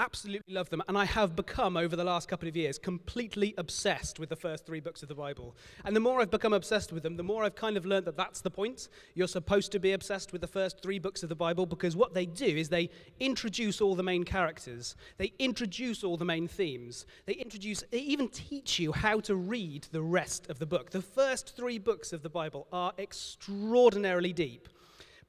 absolutely 0.00 0.54
love 0.54 0.70
them, 0.70 0.82
and 0.88 0.96
I 0.96 1.04
have 1.04 1.36
become, 1.36 1.76
over 1.76 1.94
the 1.94 2.04
last 2.04 2.26
couple 2.26 2.48
of 2.48 2.56
years, 2.56 2.78
completely 2.78 3.54
obsessed 3.58 4.18
with 4.18 4.30
the 4.30 4.36
first 4.36 4.64
three 4.64 4.80
books 4.80 5.02
of 5.02 5.08
the 5.08 5.14
Bible. 5.14 5.54
And 5.84 5.94
the 5.94 6.00
more 6.00 6.20
I've 6.20 6.30
become 6.30 6.54
obsessed 6.54 6.90
with 6.90 7.02
them, 7.02 7.16
the 7.16 7.22
more 7.22 7.44
I've 7.44 7.54
kind 7.54 7.76
of 7.76 7.84
learned 7.84 8.06
that 8.06 8.16
that's 8.16 8.40
the 8.40 8.50
point. 8.50 8.88
You're 9.14 9.28
supposed 9.28 9.70
to 9.72 9.78
be 9.78 9.92
obsessed 9.92 10.32
with 10.32 10.40
the 10.40 10.46
first 10.46 10.80
three 10.82 10.98
books 10.98 11.22
of 11.22 11.28
the 11.28 11.34
Bible 11.34 11.66
because 11.66 11.94
what 11.94 12.14
they 12.14 12.24
do 12.24 12.46
is 12.46 12.70
they 12.70 12.88
introduce 13.20 13.80
all 13.80 13.94
the 13.94 14.02
main 14.02 14.24
characters, 14.24 14.96
they 15.18 15.32
introduce 15.38 16.02
all 16.02 16.16
the 16.16 16.24
main 16.24 16.48
themes, 16.48 17.04
they 17.26 17.34
introduce, 17.34 17.84
they 17.90 17.98
even 17.98 18.28
teach 18.28 18.78
you 18.78 18.92
how 18.92 19.20
to 19.20 19.36
read 19.36 19.86
the 19.92 20.02
rest 20.02 20.48
of 20.48 20.58
the 20.58 20.66
book. 20.66 20.90
The 20.90 21.02
first 21.02 21.54
three 21.54 21.78
books 21.78 22.14
of 22.14 22.22
the 22.22 22.30
Bible 22.30 22.66
are 22.72 22.94
extraordinarily 22.98 24.32
deep. 24.32 24.68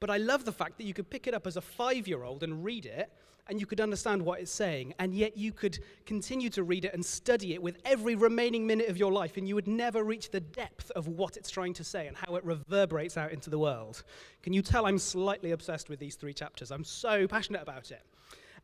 But 0.00 0.10
I 0.10 0.16
love 0.16 0.44
the 0.44 0.52
fact 0.52 0.78
that 0.78 0.84
you 0.84 0.94
could 0.94 1.10
pick 1.10 1.28
it 1.28 1.34
up 1.34 1.46
as 1.46 1.56
a 1.56 1.60
five 1.60 2.08
year 2.08 2.24
old 2.24 2.42
and 2.42 2.64
read 2.64 2.86
it, 2.86 3.12
and 3.48 3.60
you 3.60 3.66
could 3.66 3.80
understand 3.80 4.22
what 4.22 4.40
it's 4.40 4.52
saying, 4.52 4.94
and 4.98 5.14
yet 5.14 5.36
you 5.36 5.52
could 5.52 5.78
continue 6.06 6.48
to 6.50 6.62
read 6.62 6.84
it 6.84 6.94
and 6.94 7.04
study 7.04 7.54
it 7.54 7.62
with 7.62 7.76
every 7.84 8.14
remaining 8.14 8.66
minute 8.66 8.88
of 8.88 8.96
your 8.96 9.12
life, 9.12 9.36
and 9.36 9.48
you 9.48 9.54
would 9.54 9.66
never 9.66 10.04
reach 10.04 10.30
the 10.30 10.40
depth 10.40 10.90
of 10.92 11.08
what 11.08 11.36
it's 11.36 11.50
trying 11.50 11.74
to 11.74 11.84
say 11.84 12.06
and 12.06 12.16
how 12.16 12.36
it 12.36 12.44
reverberates 12.44 13.16
out 13.16 13.32
into 13.32 13.50
the 13.50 13.58
world. 13.58 14.04
Can 14.42 14.52
you 14.52 14.62
tell 14.62 14.86
I'm 14.86 14.98
slightly 14.98 15.50
obsessed 15.50 15.88
with 15.88 15.98
these 15.98 16.14
three 16.14 16.34
chapters? 16.34 16.70
I'm 16.70 16.84
so 16.84 17.26
passionate 17.26 17.62
about 17.62 17.90
it. 17.90 18.02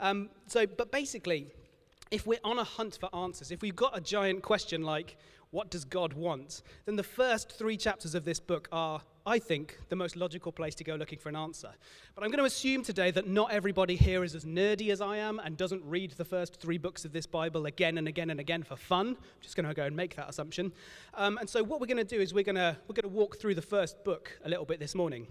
Um, 0.01 0.31
so, 0.47 0.67
but 0.67 0.93
basically, 0.93 1.49
if 2.11 2.27
we're 2.27 2.39
on 2.45 2.59
a 2.59 2.65
hunt 2.65 2.99
for 3.01 3.15
answers, 3.15 3.51
if 3.51 3.63
we've 3.63 3.77
got 3.77 3.97
a 3.97 4.01
giant 4.01 4.43
question 4.43 4.83
like, 4.83 5.17
what 5.51 5.71
does 5.71 5.85
God 5.85 6.13
want? 6.13 6.63
Then 6.85 6.97
the 6.97 7.03
first 7.03 7.53
three 7.53 7.77
chapters 7.77 8.15
of 8.15 8.25
this 8.25 8.39
book 8.39 8.69
are, 8.71 9.01
I 9.29 9.39
think, 9.39 9.79
the 9.91 9.97
most 9.97 10.17
logical 10.17 10.53
place 10.53 10.75
to 10.77 10.85
go 10.85 10.95
looking 10.95 11.19
for 11.19 11.29
an 11.29 11.37
answer. 11.37 11.69
But 12.15 12.25
I'm 12.25 12.31
going 12.31 12.39
to 12.39 12.47
assume 12.47 12.83
today 12.83 13.11
that 13.11 13.29
not 13.29 13.53
everybody 13.53 13.95
here 13.95 14.25
is 14.25 14.35
as 14.35 14.47
nerdy 14.47 14.89
as 14.89 15.03
I 15.03 15.19
am 15.19 15.39
and 15.39 15.55
doesn't 15.55 15.85
read 15.85 16.13
the 16.13 16.25
first 16.25 16.59
three 16.59 16.79
books 16.79 17.05
of 17.05 17.13
this 17.13 17.27
Bible 17.27 17.67
again 17.67 17.99
and 17.99 18.09
again 18.09 18.31
and 18.31 18.41
again 18.41 18.63
for 18.63 18.75
fun. 18.75 19.09
I'm 19.09 19.43
just 19.43 19.55
going 19.55 19.69
to 19.69 19.75
go 19.75 19.85
and 19.85 19.95
make 19.95 20.17
that 20.17 20.31
assumption. 20.31 20.73
Um, 21.13 21.37
and 21.37 21.47
so 21.47 21.63
what 21.63 21.79
we're 21.79 21.89
going 21.89 21.99
to 21.99 22.05
do 22.05 22.19
is 22.19 22.33
we're 22.33 22.43
going 22.43 22.57
to 22.57 22.75
we're 22.89 22.95
going 22.95 23.03
to 23.03 23.15
walk 23.15 23.37
through 23.37 23.55
the 23.55 23.61
first 23.61 24.03
book 24.03 24.41
a 24.47 24.49
little 24.49 24.65
bit 24.65 24.81
this 24.81 24.95
morning. 24.95 25.27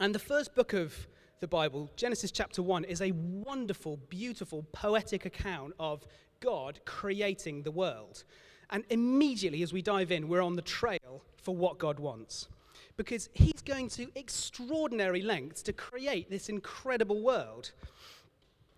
And 0.00 0.12
the 0.12 0.18
first 0.18 0.56
book 0.56 0.72
of 0.72 1.06
the 1.38 1.46
Bible, 1.46 1.92
Genesis 1.94 2.32
chapter 2.32 2.60
1, 2.60 2.82
is 2.86 3.00
a 3.02 3.12
wonderful, 3.12 4.00
beautiful, 4.08 4.66
poetic 4.72 5.26
account 5.26 5.74
of 5.78 6.04
God 6.40 6.80
creating 6.86 7.62
the 7.62 7.70
world. 7.70 8.24
And 8.70 8.82
immediately 8.90 9.62
as 9.62 9.72
we 9.72 9.80
dive 9.80 10.10
in, 10.10 10.26
we're 10.26 10.42
on 10.42 10.56
the 10.56 10.62
trail 10.62 11.22
for 11.36 11.54
what 11.54 11.78
God 11.78 12.00
wants. 12.00 12.48
Because 12.96 13.28
He's 13.32 13.62
going 13.62 13.88
to 13.90 14.08
extraordinary 14.14 15.22
lengths 15.22 15.62
to 15.62 15.72
create 15.72 16.30
this 16.30 16.48
incredible 16.48 17.22
world. 17.22 17.72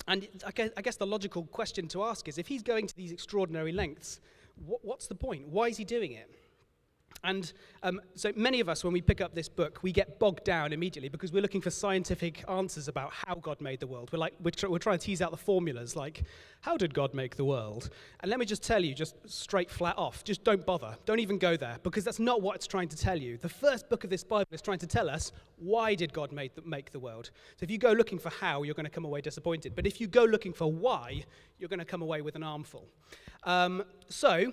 And 0.06 0.28
I 0.47 0.50
guess, 0.83 0.97
the 0.97 1.06
logical 1.06 1.44
question 1.44 1.88
to 1.88 2.04
ask 2.04 2.28
is 2.28 2.38
if 2.38 2.47
He's 2.47 2.62
going 2.62 2.87
to 2.87 2.97
these 2.97 3.12
extraordinary 3.12 3.73
lengths, 3.73 4.21
what's 4.66 5.06
the 5.06 5.14
point? 5.14 5.49
Why 5.49 5.68
is 5.68 5.76
He 5.76 5.85
doing 5.85 6.12
it? 6.12 6.30
And 7.25 7.52
um, 7.83 8.00
so 8.14 8.33
many 8.37 8.61
of 8.61 8.69
us, 8.69 8.85
when 8.85 8.93
we 8.93 9.00
pick 9.00 9.21
up 9.23 9.35
this 9.35 9.49
book, 9.49 9.81
we 9.83 9.93
get 9.93 10.19
bogged 10.19 10.45
down 10.45 10.73
immediately 10.73 11.09
because 11.09 11.33
we're 11.33 11.43
looking 11.43 11.62
for 11.62 11.71
scientific 11.71 12.45
answers 12.49 12.87
about 12.87 13.12
how 13.12 13.35
God 13.37 13.61
made 13.62 13.81
the 13.81 13.87
world. 13.87 14.11
We're 14.12 14.19
like, 14.19 14.35
we're, 14.43 14.50
tr- 14.50 14.69
we're 14.69 14.78
trying 14.78 14.99
to 14.99 15.04
tease 15.04 15.23
out 15.23 15.31
the 15.31 15.38
formulas, 15.38 15.97
like, 15.97 16.25
how 16.61 16.76
did 16.76 16.93
God 16.93 17.14
make 17.14 17.37
the 17.37 17.45
world? 17.45 17.88
And 18.21 18.31
let 18.31 18.38
me 18.38 18.47
just 18.47 18.62
tell 18.62 18.85
you, 18.85 18.95
just 18.95 19.16
straight 19.26 19.71
flat 19.71 19.97
off, 19.97 20.23
just 20.23 20.45
don't 20.45 20.64
bother. 20.64 20.97
Don't 21.07 21.19
even 21.19 21.38
go 21.38 21.57
there 21.57 21.78
because 21.83 22.04
that's 22.04 22.19
not 22.19 22.43
what 22.43 22.57
it's 22.57 22.66
trying 22.66 22.88
to 22.88 22.97
tell 22.97 23.19
you. 23.19 23.38
The 23.38 23.49
first 23.49 23.88
book 23.88 24.04
of 24.04 24.11
this 24.11 24.23
Bible 24.23 24.49
is 24.52 24.61
trying 24.61 24.78
to 24.81 24.87
tell 24.87 25.09
us 25.09 25.33
why 25.57 25.95
did 25.95 26.12
God 26.12 26.31
make 26.31 26.54
the, 26.54 26.62
make 26.62 26.93
the 26.93 27.00
world. 27.00 27.31
So 27.57 27.64
if 27.64 27.71
you 27.71 27.78
go 27.78 27.93
looking 27.93 28.19
for 28.19 28.31
how, 28.31 28.62
you're 28.62 28.75
going 28.75 28.85
to 28.85 28.90
come 28.90 29.04
away 29.07 29.23
disappointed. 29.23 29.75
But 29.75 29.87
if 29.87 30.00
you 30.00 30.07
go 30.07 30.25
looking 30.25 30.52
for 30.52 30.71
why, 30.71 31.25
you're 31.59 31.71
going 31.71 31.78
to 31.78 31.85
come 31.87 32.02
away 32.02 32.21
with 32.21 32.37
an 32.37 32.43
armful. 32.43 32.87
Um, 33.45 33.85
so 34.09 34.52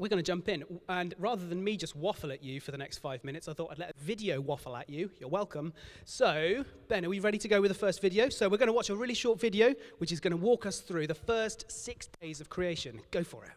we're 0.00 0.08
going 0.08 0.18
to 0.18 0.22
jump 0.22 0.48
in. 0.48 0.64
And 0.88 1.14
rather 1.18 1.46
than 1.46 1.62
me 1.62 1.76
just 1.76 1.94
waffle 1.94 2.32
at 2.32 2.42
you 2.42 2.58
for 2.60 2.70
the 2.72 2.78
next 2.78 2.98
five 2.98 3.22
minutes, 3.22 3.46
I 3.48 3.52
thought 3.52 3.70
I'd 3.70 3.78
let 3.78 3.90
a 3.90 4.02
video 4.02 4.40
waffle 4.40 4.74
at 4.76 4.88
you. 4.88 5.10
You're 5.20 5.28
welcome. 5.28 5.74
So, 6.06 6.64
Ben, 6.88 7.04
are 7.04 7.10
we 7.10 7.20
ready 7.20 7.38
to 7.38 7.48
go 7.48 7.60
with 7.60 7.70
the 7.70 7.78
first 7.78 8.00
video? 8.00 8.30
So, 8.30 8.48
we're 8.48 8.56
going 8.56 8.68
to 8.68 8.72
watch 8.72 8.88
a 8.88 8.96
really 8.96 9.14
short 9.14 9.38
video, 9.38 9.74
which 9.98 10.10
is 10.10 10.18
going 10.18 10.32
to 10.32 10.38
walk 10.38 10.64
us 10.64 10.80
through 10.80 11.06
the 11.06 11.14
first 11.14 11.70
six 11.70 12.08
days 12.20 12.40
of 12.40 12.48
creation. 12.48 13.00
Go 13.10 13.22
for 13.22 13.44
it. 13.44 13.52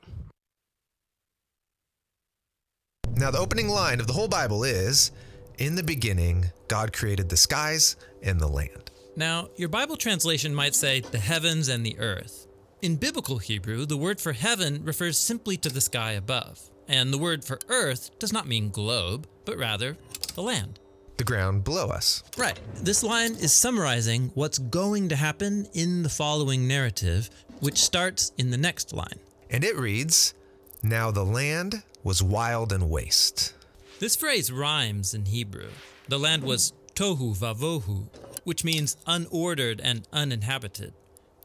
Now, 3.16 3.32
the 3.32 3.40
opening 3.40 3.70
line 3.70 4.02
of 4.02 4.08
the 4.08 4.14
whole 4.14 4.28
Bible 4.28 4.66
is 4.66 5.12
In 5.58 5.76
the 5.76 5.84
beginning, 5.84 6.52
God 6.68 6.92
created 6.92 7.30
the 7.30 7.38
skies 7.38 7.96
and 8.22 8.40
the 8.40 8.48
land. 8.48 8.92
Now, 9.16 9.50
your 9.56 9.70
Bible 9.70 9.96
translation 9.96 10.54
might 10.54 10.76
say 10.76 11.00
the 11.00 11.20
heavens 11.20 11.70
and 11.70 11.86
the 11.86 11.98
earth. 12.00 12.48
In 12.84 12.98
biblical 12.98 13.38
Hebrew, 13.38 13.86
the 13.86 13.96
word 13.96 14.20
for 14.20 14.34
heaven 14.34 14.84
refers 14.84 15.18
simply 15.18 15.56
to 15.56 15.70
the 15.70 15.80
sky 15.80 16.12
above, 16.12 16.70
and 16.86 17.13
the 17.13 17.18
word 17.18 17.46
for 17.46 17.58
earth 17.70 18.12
does 18.20 18.34
not 18.34 18.46
mean 18.46 18.72
globe, 18.72 19.25
but 19.46 19.58
rather 19.58 19.96
the 20.36 20.42
land. 20.42 20.82
The 21.16 21.24
ground 21.24 21.63
below 21.63 21.88
us. 21.88 22.24
Right. 22.38 22.60
This 22.75 23.02
line 23.02 23.36
is 23.36 23.54
summarizing 23.54 24.32
what's 24.34 24.58
going 24.58 25.08
to 25.08 25.16
happen 25.16 25.66
in 25.74 26.04
the 26.04 26.10
following 26.10 26.68
narrative, 26.68 27.30
which 27.62 27.78
starts 27.78 28.34
in 28.38 28.52
the 28.52 28.58
next 28.58 28.92
line. 28.92 29.22
And 29.50 29.63
it 29.63 29.78
reads 29.78 30.34
Now 30.84 31.10
the 31.10 31.24
land 31.24 31.84
was 32.04 32.22
wild 32.22 32.74
and 32.74 32.90
waste. 32.90 33.54
This 34.00 34.18
phrase 34.18 34.52
rhymes 34.52 35.13
in 35.13 35.28
Hebrew. 35.28 35.70
The 36.10 36.20
land 36.20 36.44
was 36.44 36.74
tohu 36.96 37.34
vavohu, 37.34 38.08
which 38.44 38.66
means 38.66 38.98
unordered 39.08 39.80
and 39.82 40.06
uninhabited. 40.12 40.94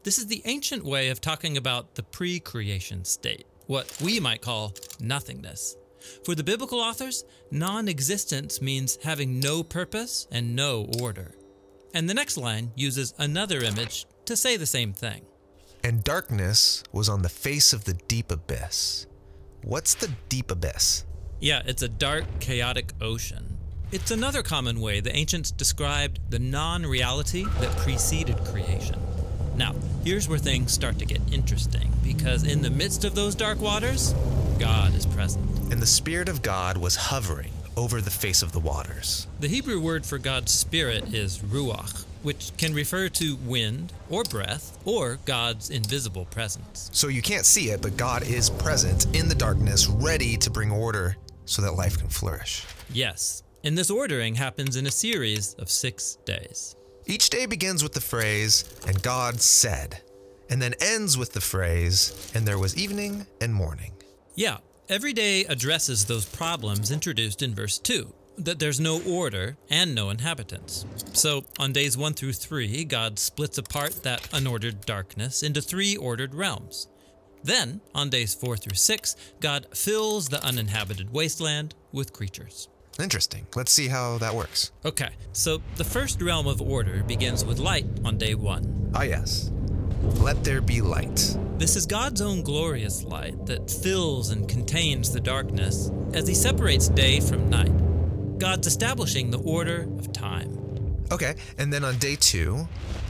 This 0.03 0.17
is 0.17 0.27
the 0.27 0.41
ancient 0.45 0.85
way 0.85 1.09
of 1.09 1.19
talking 1.19 1.57
about 1.57 1.95
the 1.95 2.03
pre 2.03 2.39
creation 2.39 3.03
state, 3.03 3.45
what 3.67 3.97
we 4.01 4.19
might 4.19 4.41
call 4.41 4.73
nothingness. 4.99 5.75
For 6.23 6.35
the 6.35 6.43
biblical 6.43 6.79
authors, 6.79 7.25
non 7.51 7.87
existence 7.89 8.61
means 8.61 8.97
having 9.03 9.39
no 9.39 9.61
purpose 9.61 10.27
and 10.31 10.55
no 10.55 10.89
order. 11.01 11.35
And 11.93 12.09
the 12.09 12.13
next 12.13 12.37
line 12.37 12.71
uses 12.75 13.13
another 13.17 13.59
image 13.59 14.05
to 14.25 14.37
say 14.37 14.55
the 14.55 14.65
same 14.65 14.93
thing. 14.93 15.25
And 15.83 16.03
darkness 16.03 16.83
was 16.93 17.09
on 17.09 17.21
the 17.21 17.29
face 17.29 17.73
of 17.73 17.83
the 17.83 17.93
deep 18.07 18.31
abyss. 18.31 19.07
What's 19.63 19.95
the 19.95 20.11
deep 20.29 20.51
abyss? 20.51 21.05
Yeah, 21.41 21.61
it's 21.65 21.81
a 21.81 21.89
dark, 21.89 22.25
chaotic 22.39 22.93
ocean. 23.01 23.57
It's 23.91 24.11
another 24.11 24.43
common 24.43 24.79
way 24.79 24.99
the 24.99 25.15
ancients 25.15 25.51
described 25.51 26.19
the 26.29 26.39
non 26.39 26.85
reality 26.85 27.45
that 27.59 27.75
preceded 27.77 28.37
creation. 28.45 28.99
Now, 29.59 29.75
here's 30.05 30.29
where 30.29 30.39
things 30.39 30.71
start 30.71 30.99
to 30.99 31.05
get 31.05 31.19
interesting, 31.33 31.91
because 32.01 32.45
in 32.45 32.61
the 32.61 32.69
midst 32.69 33.03
of 33.03 33.13
those 33.13 33.35
dark 33.35 33.59
waters, 33.59 34.13
God 34.57 34.95
is 34.95 35.05
present. 35.05 35.45
And 35.69 35.81
the 35.81 35.85
Spirit 35.85 36.29
of 36.29 36.41
God 36.41 36.77
was 36.77 36.95
hovering 36.95 37.51
over 37.75 37.99
the 37.99 38.09
face 38.09 38.41
of 38.41 38.53
the 38.53 38.61
waters. 38.61 39.27
The 39.41 39.49
Hebrew 39.49 39.81
word 39.81 40.05
for 40.05 40.17
God's 40.17 40.53
Spirit 40.53 41.13
is 41.13 41.39
ruach, 41.39 42.05
which 42.23 42.51
can 42.55 42.73
refer 42.73 43.09
to 43.09 43.35
wind 43.35 43.91
or 44.09 44.23
breath 44.23 44.79
or 44.85 45.19
God's 45.25 45.69
invisible 45.69 46.23
presence. 46.23 46.89
So 46.93 47.09
you 47.09 47.21
can't 47.21 47.45
see 47.45 47.71
it, 47.71 47.81
but 47.81 47.97
God 47.97 48.23
is 48.23 48.49
present 48.49 49.13
in 49.13 49.27
the 49.27 49.35
darkness, 49.35 49.87
ready 49.87 50.37
to 50.37 50.49
bring 50.49 50.71
order 50.71 51.17
so 51.43 51.61
that 51.63 51.73
life 51.73 51.97
can 51.97 52.07
flourish. 52.07 52.65
Yes, 52.93 53.43
and 53.65 53.77
this 53.77 53.91
ordering 53.91 54.35
happens 54.35 54.77
in 54.77 54.87
a 54.87 54.91
series 54.91 55.53
of 55.55 55.69
six 55.69 56.17
days. 56.23 56.77
Each 57.05 57.29
day 57.29 57.45
begins 57.45 57.81
with 57.83 57.93
the 57.93 58.01
phrase, 58.01 58.65
and 58.87 59.01
God 59.01 59.41
said, 59.41 60.01
and 60.49 60.61
then 60.61 60.73
ends 60.81 61.17
with 61.17 61.33
the 61.33 61.41
phrase, 61.41 62.31
and 62.33 62.45
there 62.45 62.57
was 62.57 62.77
evening 62.77 63.25
and 63.41 63.53
morning. 63.53 63.93
Yeah, 64.35 64.57
every 64.87 65.13
day 65.13 65.45
addresses 65.45 66.05
those 66.05 66.25
problems 66.25 66.91
introduced 66.91 67.41
in 67.41 67.55
verse 67.55 67.77
2 67.79 68.13
that 68.39 68.57
there's 68.57 68.79
no 68.79 69.01
order 69.01 69.57
and 69.69 69.93
no 69.93 70.09
inhabitants. 70.09 70.85
So, 71.13 71.43
on 71.59 71.73
days 71.73 71.97
1 71.97 72.13
through 72.13 72.33
3, 72.33 72.85
God 72.85 73.19
splits 73.19 73.57
apart 73.57 74.03
that 74.03 74.21
unordered 74.31 74.85
darkness 74.85 75.43
into 75.43 75.61
three 75.61 75.97
ordered 75.97 76.33
realms. 76.33 76.87
Then, 77.43 77.81
on 77.93 78.09
days 78.09 78.33
4 78.33 78.57
through 78.57 78.75
6, 78.75 79.15
God 79.39 79.67
fills 79.73 80.29
the 80.29 80.43
uninhabited 80.43 81.11
wasteland 81.11 81.75
with 81.91 82.13
creatures. 82.13 82.69
Interesting. 82.99 83.47
Let's 83.55 83.71
see 83.71 83.87
how 83.87 84.17
that 84.17 84.35
works. 84.35 84.71
Okay, 84.83 85.09
so 85.31 85.61
the 85.77 85.83
first 85.83 86.21
realm 86.21 86.47
of 86.47 86.61
order 86.61 87.03
begins 87.03 87.45
with 87.45 87.57
light 87.57 87.85
on 88.03 88.17
day 88.17 88.35
one. 88.35 88.91
Ah, 88.93 89.03
yes. 89.03 89.51
Let 90.01 90.43
there 90.43 90.61
be 90.61 90.81
light. 90.81 91.37
This 91.57 91.75
is 91.75 91.85
God's 91.85 92.21
own 92.21 92.41
glorious 92.41 93.03
light 93.03 93.45
that 93.45 93.69
fills 93.69 94.31
and 94.31 94.47
contains 94.47 95.11
the 95.11 95.19
darkness 95.19 95.91
as 96.13 96.27
He 96.27 96.35
separates 96.35 96.89
day 96.89 97.19
from 97.19 97.49
night. 97.49 98.37
God's 98.37 98.67
establishing 98.67 99.29
the 99.31 99.39
order 99.39 99.81
of 99.97 100.11
time. 100.13 100.57
Okay, 101.11 101.35
and 101.57 101.71
then 101.71 101.83
on 101.83 101.97
day 101.97 102.15
two, 102.15 102.67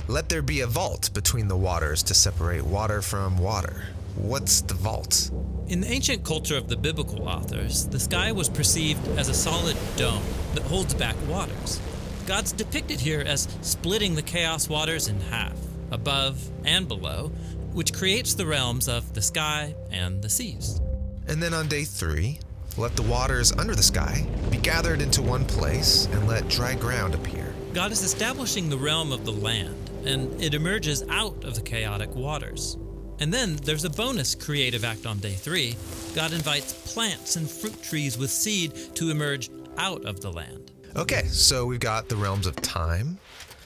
let 0.07 0.29
there 0.29 0.41
be 0.41 0.61
a 0.61 0.67
vault 0.67 1.13
between 1.13 1.47
the 1.47 1.57
waters 1.57 2.01
to 2.03 2.13
separate 2.13 2.63
water 2.63 3.01
from 3.01 3.37
water. 3.37 3.83
What's 4.15 4.61
the 4.61 4.73
vault? 4.73 5.29
In 5.69 5.81
the 5.81 5.91
ancient 5.91 6.25
culture 6.25 6.57
of 6.57 6.67
the 6.67 6.75
biblical 6.75 7.29
authors, 7.29 7.85
the 7.85 7.99
sky 7.99 8.31
was 8.31 8.49
perceived 8.49 9.07
as 9.19 9.29
a 9.29 9.35
solid 9.35 9.77
dome 9.97 10.23
that 10.55 10.63
holds 10.63 10.95
back 10.95 11.15
waters. 11.27 11.79
God's 12.25 12.51
depicted 12.51 12.99
here 12.99 13.21
as 13.21 13.47
splitting 13.61 14.15
the 14.15 14.23
chaos 14.23 14.67
waters 14.67 15.07
in 15.07 15.19
half, 15.19 15.55
above 15.91 16.43
and 16.65 16.87
below, 16.87 17.27
which 17.71 17.93
creates 17.93 18.33
the 18.33 18.47
realms 18.47 18.89
of 18.89 19.13
the 19.13 19.21
sky 19.21 19.75
and 19.91 20.23
the 20.23 20.29
seas. 20.29 20.81
And 21.27 21.41
then 21.41 21.53
on 21.53 21.67
day 21.67 21.83
three, 21.83 22.39
let 22.75 22.95
the 22.95 23.03
waters 23.03 23.51
under 23.51 23.75
the 23.75 23.83
sky 23.83 24.25
be 24.49 24.57
gathered 24.57 25.01
into 25.03 25.21
one 25.21 25.45
place 25.45 26.07
and 26.07 26.27
let 26.27 26.47
dry 26.47 26.73
ground 26.73 27.13
appear. 27.13 27.53
God 27.75 27.91
is 27.91 28.01
establishing 28.01 28.71
the 28.71 28.77
realm 28.77 29.11
of 29.11 29.23
the 29.23 29.33
land, 29.33 29.91
and 30.03 30.41
it 30.41 30.55
emerges 30.55 31.03
out 31.09 31.43
of 31.43 31.53
the 31.53 31.61
chaotic 31.61 32.15
waters. 32.15 32.75
And 33.19 33.33
then 33.33 33.57
there's 33.57 33.85
a 33.85 33.89
bonus 33.89 34.35
creative 34.35 34.85
act 34.85 35.05
on 35.05 35.19
day 35.19 35.33
three. 35.33 35.75
God 36.15 36.33
invites 36.33 36.73
plants 36.93 37.35
and 37.35 37.49
fruit 37.49 37.81
trees 37.83 38.17
with 38.17 38.29
seed 38.29 38.95
to 38.95 39.09
emerge 39.09 39.49
out 39.77 40.05
of 40.05 40.21
the 40.21 40.31
land. 40.31 40.71
Okay, 40.95 41.23
so 41.27 41.65
we've 41.65 41.79
got 41.79 42.09
the 42.09 42.15
realms 42.15 42.47
of 42.47 42.55
time, 42.57 43.19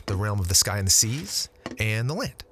the 0.08 0.16
realm 0.16 0.40
of 0.40 0.48
the 0.48 0.56
sky 0.56 0.78
and 0.78 0.88
the 0.88 0.92
seas, 0.92 1.50
and 1.80 2.10
the 2.10 2.14
land. 2.14 2.44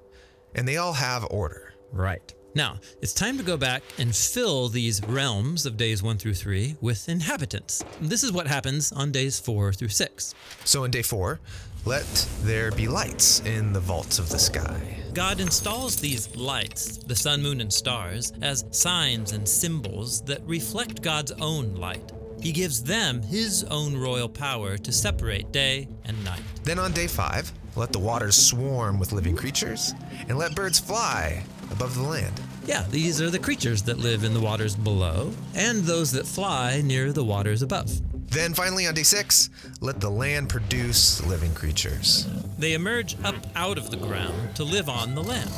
And 0.55 0.67
they 0.67 0.77
all 0.77 0.93
have 0.93 1.25
order. 1.29 1.73
Right. 1.91 2.33
Now, 2.53 2.79
it's 3.01 3.13
time 3.13 3.37
to 3.37 3.43
go 3.43 3.55
back 3.55 3.81
and 3.97 4.13
fill 4.13 4.67
these 4.67 5.01
realms 5.05 5.65
of 5.65 5.77
days 5.77 6.03
1 6.03 6.17
through 6.17 6.33
3 6.33 6.75
with 6.81 7.07
inhabitants. 7.07 7.83
This 8.01 8.23
is 8.23 8.33
what 8.33 8.45
happens 8.45 8.91
on 8.91 9.11
days 9.11 9.39
4 9.39 9.71
through 9.71 9.87
6. 9.87 10.35
So 10.65 10.83
in 10.83 10.91
day 10.91 11.01
four, 11.01 11.39
let 11.85 12.27
there 12.43 12.71
be 12.71 12.87
lights 12.87 13.39
in 13.41 13.73
the 13.73 13.79
vaults 13.79 14.19
of 14.19 14.29
the 14.29 14.37
sky. 14.37 14.97
God 15.13 15.39
installs 15.39 15.95
these 15.95 16.33
lights, 16.35 16.97
the 16.97 17.15
sun, 17.15 17.41
moon, 17.41 17.59
and 17.59 17.73
stars, 17.73 18.31
as 18.41 18.65
signs 18.71 19.31
and 19.31 19.47
symbols 19.47 20.21
that 20.23 20.41
reflect 20.45 21.01
God's 21.01 21.31
own 21.33 21.75
light. 21.75 22.11
He 22.39 22.51
gives 22.51 22.83
them 22.83 23.21
his 23.21 23.63
own 23.65 23.97
royal 23.97 24.29
power 24.29 24.77
to 24.77 24.91
separate 24.91 25.51
day 25.51 25.87
and 26.05 26.23
night. 26.23 26.41
Then 26.63 26.79
on 26.79 26.91
day 26.91 27.07
five, 27.07 27.51
let 27.75 27.91
the 27.91 27.99
waters 27.99 28.35
swarm 28.35 28.99
with 28.99 29.11
living 29.11 29.35
creatures, 29.35 29.93
and 30.27 30.37
let 30.37 30.55
birds 30.55 30.79
fly 30.79 31.43
above 31.71 31.95
the 31.95 32.03
land. 32.03 32.39
Yeah, 32.65 32.85
these 32.89 33.19
are 33.21 33.29
the 33.29 33.39
creatures 33.39 33.81
that 33.83 33.97
live 33.97 34.23
in 34.23 34.33
the 34.33 34.39
waters 34.39 34.75
below, 34.75 35.31
and 35.55 35.81
those 35.81 36.11
that 36.11 36.27
fly 36.27 36.81
near 36.81 37.11
the 37.11 37.23
waters 37.23 37.63
above. 37.63 37.91
Then 38.31 38.53
finally 38.53 38.87
on 38.87 38.93
day 38.93 39.03
six, 39.03 39.49
let 39.81 39.99
the 39.99 40.09
land 40.09 40.47
produce 40.47 41.21
living 41.25 41.53
creatures. 41.53 42.27
They 42.57 42.73
emerge 42.73 43.17
up 43.25 43.35
out 43.57 43.77
of 43.77 43.91
the 43.91 43.97
ground 43.97 44.55
to 44.55 44.63
live 44.63 44.87
on 44.87 45.15
the 45.15 45.21
land. 45.21 45.51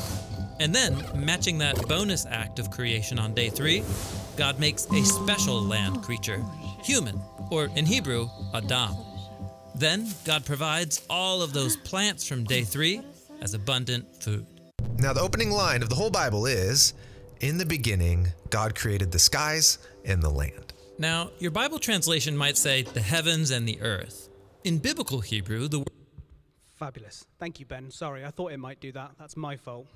And 0.58 0.74
then, 0.74 1.04
matching 1.14 1.58
that 1.58 1.76
bonus 1.88 2.26
act 2.26 2.58
of 2.58 2.72
creation 2.72 3.18
on 3.18 3.32
day 3.32 3.48
three, 3.48 3.84
God 4.36 4.58
makes 4.58 4.86
a 4.90 5.04
special 5.04 5.62
land 5.62 6.02
creature, 6.02 6.44
human, 6.82 7.20
or 7.50 7.70
in 7.76 7.86
Hebrew, 7.86 8.28
Adam. 8.52 8.96
Then, 9.76 10.08
God 10.24 10.44
provides 10.44 11.02
all 11.08 11.42
of 11.42 11.52
those 11.52 11.76
plants 11.76 12.26
from 12.26 12.42
day 12.42 12.62
three 12.62 13.02
as 13.40 13.54
abundant 13.54 14.20
food. 14.20 14.46
Now, 14.98 15.12
the 15.12 15.20
opening 15.20 15.50
line 15.50 15.82
of 15.82 15.90
the 15.90 15.96
whole 15.96 16.10
Bible 16.10 16.46
is 16.46 16.94
In 17.40 17.58
the 17.58 17.66
beginning, 17.66 18.32
God 18.50 18.74
created 18.74 19.12
the 19.12 19.18
skies 19.18 19.78
and 20.04 20.22
the 20.22 20.30
land. 20.30 20.63
Now, 20.98 21.30
your 21.40 21.50
Bible 21.50 21.80
translation 21.80 22.36
might 22.36 22.56
say 22.56 22.82
the 22.82 23.00
heavens 23.00 23.50
and 23.50 23.68
the 23.68 23.80
earth. 23.80 24.28
In 24.62 24.78
biblical 24.78 25.20
Hebrew, 25.20 25.66
the 25.66 25.80
word. 25.80 25.88
Fabulous. 26.76 27.26
Thank 27.40 27.58
you, 27.58 27.66
Ben. 27.66 27.90
Sorry, 27.90 28.24
I 28.24 28.30
thought 28.30 28.52
it 28.52 28.58
might 28.58 28.80
do 28.80 28.92
that. 28.92 29.12
That's 29.18 29.36
my 29.36 29.56
fault. 29.56 29.88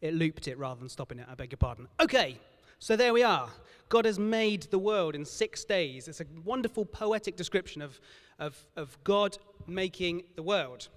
It 0.00 0.14
looped 0.14 0.48
it 0.48 0.56
rather 0.56 0.80
than 0.80 0.88
stopping 0.88 1.18
it. 1.18 1.26
I 1.30 1.34
beg 1.34 1.52
your 1.52 1.58
pardon. 1.58 1.86
Okay, 2.00 2.38
so 2.78 2.96
there 2.96 3.12
we 3.12 3.22
are. 3.22 3.50
God 3.90 4.06
has 4.06 4.18
made 4.18 4.62
the 4.64 4.78
world 4.78 5.14
in 5.14 5.24
six 5.24 5.64
days. 5.64 6.08
It's 6.08 6.20
a 6.20 6.26
wonderful 6.44 6.86
poetic 6.86 7.36
description 7.36 7.82
of, 7.82 8.00
of, 8.38 8.56
of 8.76 8.96
God 9.04 9.36
making 9.66 10.22
the 10.34 10.42
world. 10.42 10.88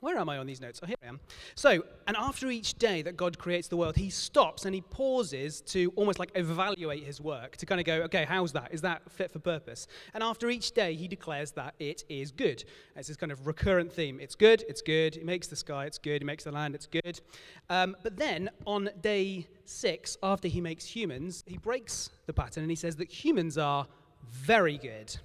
Where 0.00 0.16
am 0.16 0.28
I 0.28 0.38
on 0.38 0.46
these 0.46 0.60
notes? 0.60 0.80
Oh, 0.82 0.86
here 0.86 0.96
I 1.02 1.06
am. 1.06 1.20
So, 1.54 1.84
and 2.06 2.16
after 2.16 2.48
each 2.50 2.74
day 2.74 3.02
that 3.02 3.16
God 3.16 3.38
creates 3.38 3.68
the 3.68 3.76
world, 3.76 3.96
he 3.96 4.10
stops 4.10 4.64
and 4.64 4.74
he 4.74 4.80
pauses 4.80 5.60
to 5.62 5.92
almost 5.96 6.18
like 6.18 6.30
evaluate 6.34 7.04
his 7.04 7.20
work, 7.20 7.56
to 7.56 7.66
kind 7.66 7.80
of 7.80 7.86
go, 7.86 8.02
okay, 8.02 8.24
how's 8.24 8.52
that? 8.52 8.72
Is 8.72 8.80
that 8.82 9.10
fit 9.10 9.32
for 9.32 9.40
purpose? 9.40 9.88
And 10.14 10.22
after 10.22 10.50
each 10.50 10.72
day, 10.72 10.94
he 10.94 11.08
declares 11.08 11.50
that 11.52 11.74
it 11.78 12.04
is 12.08 12.30
good. 12.30 12.64
It's 12.94 13.08
this 13.08 13.16
kind 13.16 13.32
of 13.32 13.46
recurrent 13.46 13.92
theme. 13.92 14.20
It's 14.20 14.36
good, 14.36 14.64
it's 14.68 14.82
good. 14.82 15.16
He 15.16 15.24
makes 15.24 15.48
the 15.48 15.56
sky, 15.56 15.86
it's 15.86 15.98
good. 15.98 16.22
He 16.22 16.26
makes 16.26 16.44
the 16.44 16.52
land, 16.52 16.74
it's 16.74 16.86
good. 16.86 17.20
Um, 17.68 17.96
but 18.02 18.16
then 18.16 18.50
on 18.66 18.90
day 19.00 19.48
six, 19.64 20.16
after 20.22 20.46
he 20.46 20.60
makes 20.60 20.84
humans, 20.84 21.42
he 21.46 21.58
breaks 21.58 22.10
the 22.26 22.32
pattern 22.32 22.62
and 22.62 22.70
he 22.70 22.76
says 22.76 22.96
that 22.96 23.10
humans 23.10 23.58
are 23.58 23.86
very 24.30 24.78
good. 24.78 25.16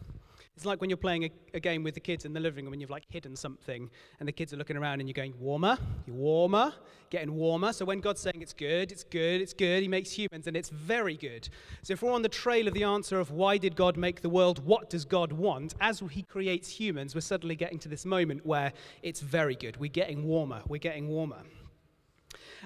It's 0.55 0.65
like 0.65 0.81
when 0.81 0.89
you're 0.89 0.97
playing 0.97 1.23
a, 1.23 1.31
a, 1.55 1.59
game 1.59 1.81
with 1.81 1.95
the 1.95 1.99
kids 1.99 2.25
in 2.25 2.33
the 2.33 2.39
living 2.39 2.65
room 2.65 2.73
and 2.73 2.81
you've 2.81 2.91
like 2.91 3.05
hidden 3.09 3.35
something 3.35 3.89
and 4.19 4.27
the 4.27 4.31
kids 4.31 4.53
are 4.53 4.57
looking 4.57 4.77
around 4.77 4.99
and 4.99 5.09
you're 5.09 5.13
going, 5.13 5.33
warmer, 5.39 5.79
you're 6.05 6.15
warmer, 6.15 6.71
getting 7.09 7.33
warmer. 7.33 7.73
So 7.73 7.85
when 7.85 8.01
God's 8.01 8.21
saying 8.21 8.39
it's 8.39 8.53
good, 8.53 8.91
it's 8.91 9.03
good, 9.03 9.41
it's 9.41 9.53
good, 9.53 9.81
He 9.81 9.87
makes 9.87 10.11
humans 10.11 10.45
and 10.45 10.55
it's 10.55 10.69
very 10.69 11.17
good. 11.17 11.49
So 11.81 11.93
if 11.93 12.03
we're 12.03 12.11
on 12.11 12.21
the 12.21 12.29
trail 12.29 12.67
of 12.67 12.75
the 12.75 12.83
answer 12.83 13.19
of 13.19 13.31
why 13.31 13.57
did 13.57 13.75
God 13.75 13.97
make 13.97 14.21
the 14.21 14.29
world, 14.29 14.63
what 14.63 14.91
does 14.91 15.05
God 15.05 15.31
want, 15.31 15.73
as 15.81 16.03
He 16.11 16.21
creates 16.21 16.69
humans, 16.69 17.15
we're 17.15 17.21
suddenly 17.21 17.55
getting 17.55 17.79
to 17.79 17.89
this 17.89 18.05
moment 18.05 18.45
where 18.45 18.73
it's 19.01 19.21
very 19.21 19.55
good. 19.55 19.77
We're 19.77 19.89
getting 19.89 20.23
warmer, 20.23 20.61
we're 20.67 20.77
getting 20.77 21.07
warmer. 21.07 21.41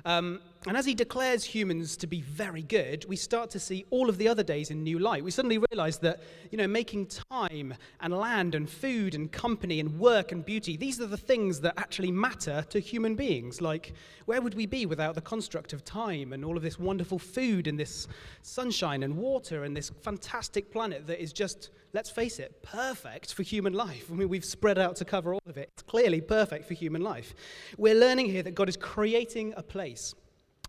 Um, 0.06 0.42
and 0.68 0.76
as 0.76 0.86
he 0.86 0.96
declares 0.96 1.46
humans 1.46 1.96
to 1.98 2.08
be 2.08 2.22
very 2.22 2.62
good, 2.62 3.06
we 3.08 3.16
start 3.16 3.50
to 3.52 3.60
see 3.60 3.86
all 3.90 4.10
of 4.10 4.18
the 4.18 4.28
other 4.28 4.44
days 4.44 4.70
in 4.70 4.84
new 4.84 5.00
light. 5.00 5.24
We 5.24 5.32
suddenly 5.32 5.60
realize 5.72 6.00
that, 6.00 6.22
you 6.52 6.58
know, 6.58 6.68
making 6.68 7.08
time 7.32 7.74
and 8.02 8.14
land 8.14 8.54
and 8.54 8.70
food 8.70 9.16
and 9.16 9.32
company 9.32 9.80
and 9.80 9.98
work 9.98 10.34
and 10.34 10.44
beauty, 10.44 10.76
these 10.76 11.00
are 11.00 11.06
the 11.06 11.16
things 11.16 11.62
that 11.62 11.76
actually 11.78 12.12
matter 12.12 12.66
to 12.70 12.80
human 12.80 13.16
beings. 13.16 13.62
Like, 13.62 13.94
where 14.26 14.42
would 14.42 14.56
we 14.56 14.66
be 14.66 14.86
without 14.86 15.16
the 15.16 15.22
construct 15.22 15.72
of 15.72 15.86
time 15.86 16.34
and 16.34 16.44
all 16.44 16.58
of 16.58 16.64
this 16.64 16.78
wonderful 16.78 17.20
food 17.20 17.68
and 17.68 17.80
this 17.80 18.08
sunshine 18.42 19.04
and 19.04 19.16
water 19.16 19.64
and 19.64 19.78
this 19.78 19.90
fantastic 20.02 20.70
planet 20.70 21.08
that 21.08 21.22
is 21.22 21.32
just, 21.32 21.70
let's 21.94 22.10
face 22.10 22.40
it, 22.40 22.62
perfect 22.62 23.34
for 23.34 23.44
human 23.44 23.72
life? 23.72 24.08
I 24.12 24.16
mean, 24.16 24.28
we've 24.28 24.44
spread 24.44 24.78
out 24.78 24.98
to 24.98 25.06
cover 25.06 25.34
all 25.34 25.42
of 25.48 25.58
it. 25.58 25.70
It's 25.74 25.84
clearly 25.84 26.20
perfect 26.20 26.68
for 26.68 26.74
human 26.74 27.04
life. 27.04 27.34
We're 27.78 27.96
learning 27.96 28.26
here 28.26 28.44
that 28.44 28.56
God 28.56 28.68
is 28.68 28.76
creating 28.76 29.54
a 29.56 29.64
place 29.64 29.77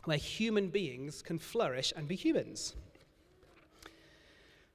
where 0.05 0.17
human 0.17 0.69
beings 0.69 1.23
can 1.23 1.39
flourish 1.39 1.93
and 1.97 2.09
be 2.09 2.15
humans. 2.15 2.75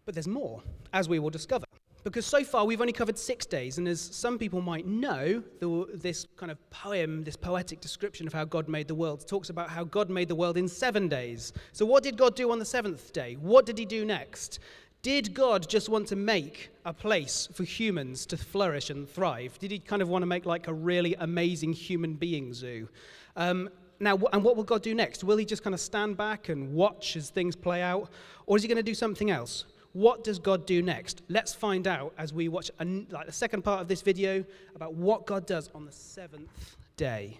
But 0.06 0.16
there's 0.16 0.28
more, 0.28 0.62
as 0.92 1.08
we 1.08 1.20
will 1.20 1.30
discover. 1.30 1.66
Because 2.04 2.26
so 2.26 2.44
far 2.44 2.66
we've 2.66 2.82
only 2.82 2.94
covered 2.94 3.18
six 3.18 3.46
days, 3.46 3.78
and 3.78 3.88
as 3.88 4.02
some 4.02 4.38
people 4.38 4.62
might 4.62 4.86
know, 4.86 5.42
the, 5.62 5.88
this 5.94 6.28
kind 6.36 6.52
of 6.52 6.70
poem, 6.70 7.24
this 7.24 7.38
poetic 7.38 7.80
description 7.80 8.28
of 8.28 8.34
how 8.34 8.44
God 8.44 8.68
made 8.68 8.90
the 8.90 8.96
world, 8.96 9.26
talks 9.26 9.50
about 9.50 9.70
how 9.70 9.86
God 9.86 10.10
made 10.10 10.28
the 10.28 10.36
world 10.36 10.58
in 10.58 10.68
seven 10.68 11.08
days. 11.08 11.54
So, 11.72 11.86
what 11.86 12.04
did 12.04 12.18
God 12.18 12.36
do 12.36 12.52
on 12.52 12.60
the 12.60 12.66
seventh 12.66 13.14
day? 13.14 13.38
What 13.40 13.66
did 13.66 13.78
He 13.78 13.86
do 13.86 14.04
next? 14.04 14.60
Did 15.02 15.34
God 15.34 15.68
just 15.70 15.88
want 15.88 16.08
to 16.08 16.18
make 16.18 16.70
a 16.86 16.94
place 16.94 17.48
for 17.54 17.64
humans 17.64 18.26
to 18.28 18.38
flourish 18.38 18.90
and 18.90 19.10
thrive? 19.10 19.58
Did 19.60 19.72
He 19.72 19.80
kind 19.80 20.02
of 20.02 20.10
want 20.10 20.24
to 20.24 20.28
make 20.28 20.46
like 20.46 20.68
a 20.68 20.74
really 20.74 21.16
amazing 21.16 21.72
human 21.72 22.16
being 22.16 22.54
zoo? 22.54 22.90
Um, 23.38 23.70
now, 24.00 24.18
and 24.34 24.44
what 24.44 24.56
will 24.56 24.64
God 24.64 24.82
do 24.82 24.94
next? 24.94 25.24
Will 25.24 25.38
He 25.38 25.46
just 25.46 25.64
kind 25.64 25.74
of 25.74 25.80
stand 25.80 26.18
back 26.18 26.50
and 26.50 26.74
watch 26.74 27.16
as 27.16 27.30
things 27.30 27.56
play 27.56 27.82
out? 27.82 28.10
Or 28.46 28.58
is 28.58 28.64
He 28.64 28.68
going 28.68 28.78
to 28.78 28.84
do 28.84 28.94
something 28.94 29.32
else? 29.32 29.66
What 29.94 30.24
does 30.24 30.40
God 30.40 30.66
do 30.66 30.82
next? 30.82 31.22
Let's 31.30 31.54
find 31.54 31.88
out 31.88 32.14
as 32.18 32.34
we 32.34 32.48
watch 32.48 32.72
a, 32.80 32.86
like 33.12 33.28
the 33.28 33.32
second 33.32 33.64
part 33.64 33.82
of 33.82 33.88
this 33.88 34.02
video 34.02 34.44
about 34.76 34.96
what 34.96 35.28
God 35.28 35.46
does 35.46 35.70
on 35.76 35.86
the 35.86 35.92
seventh 35.92 36.76
day. 36.98 37.40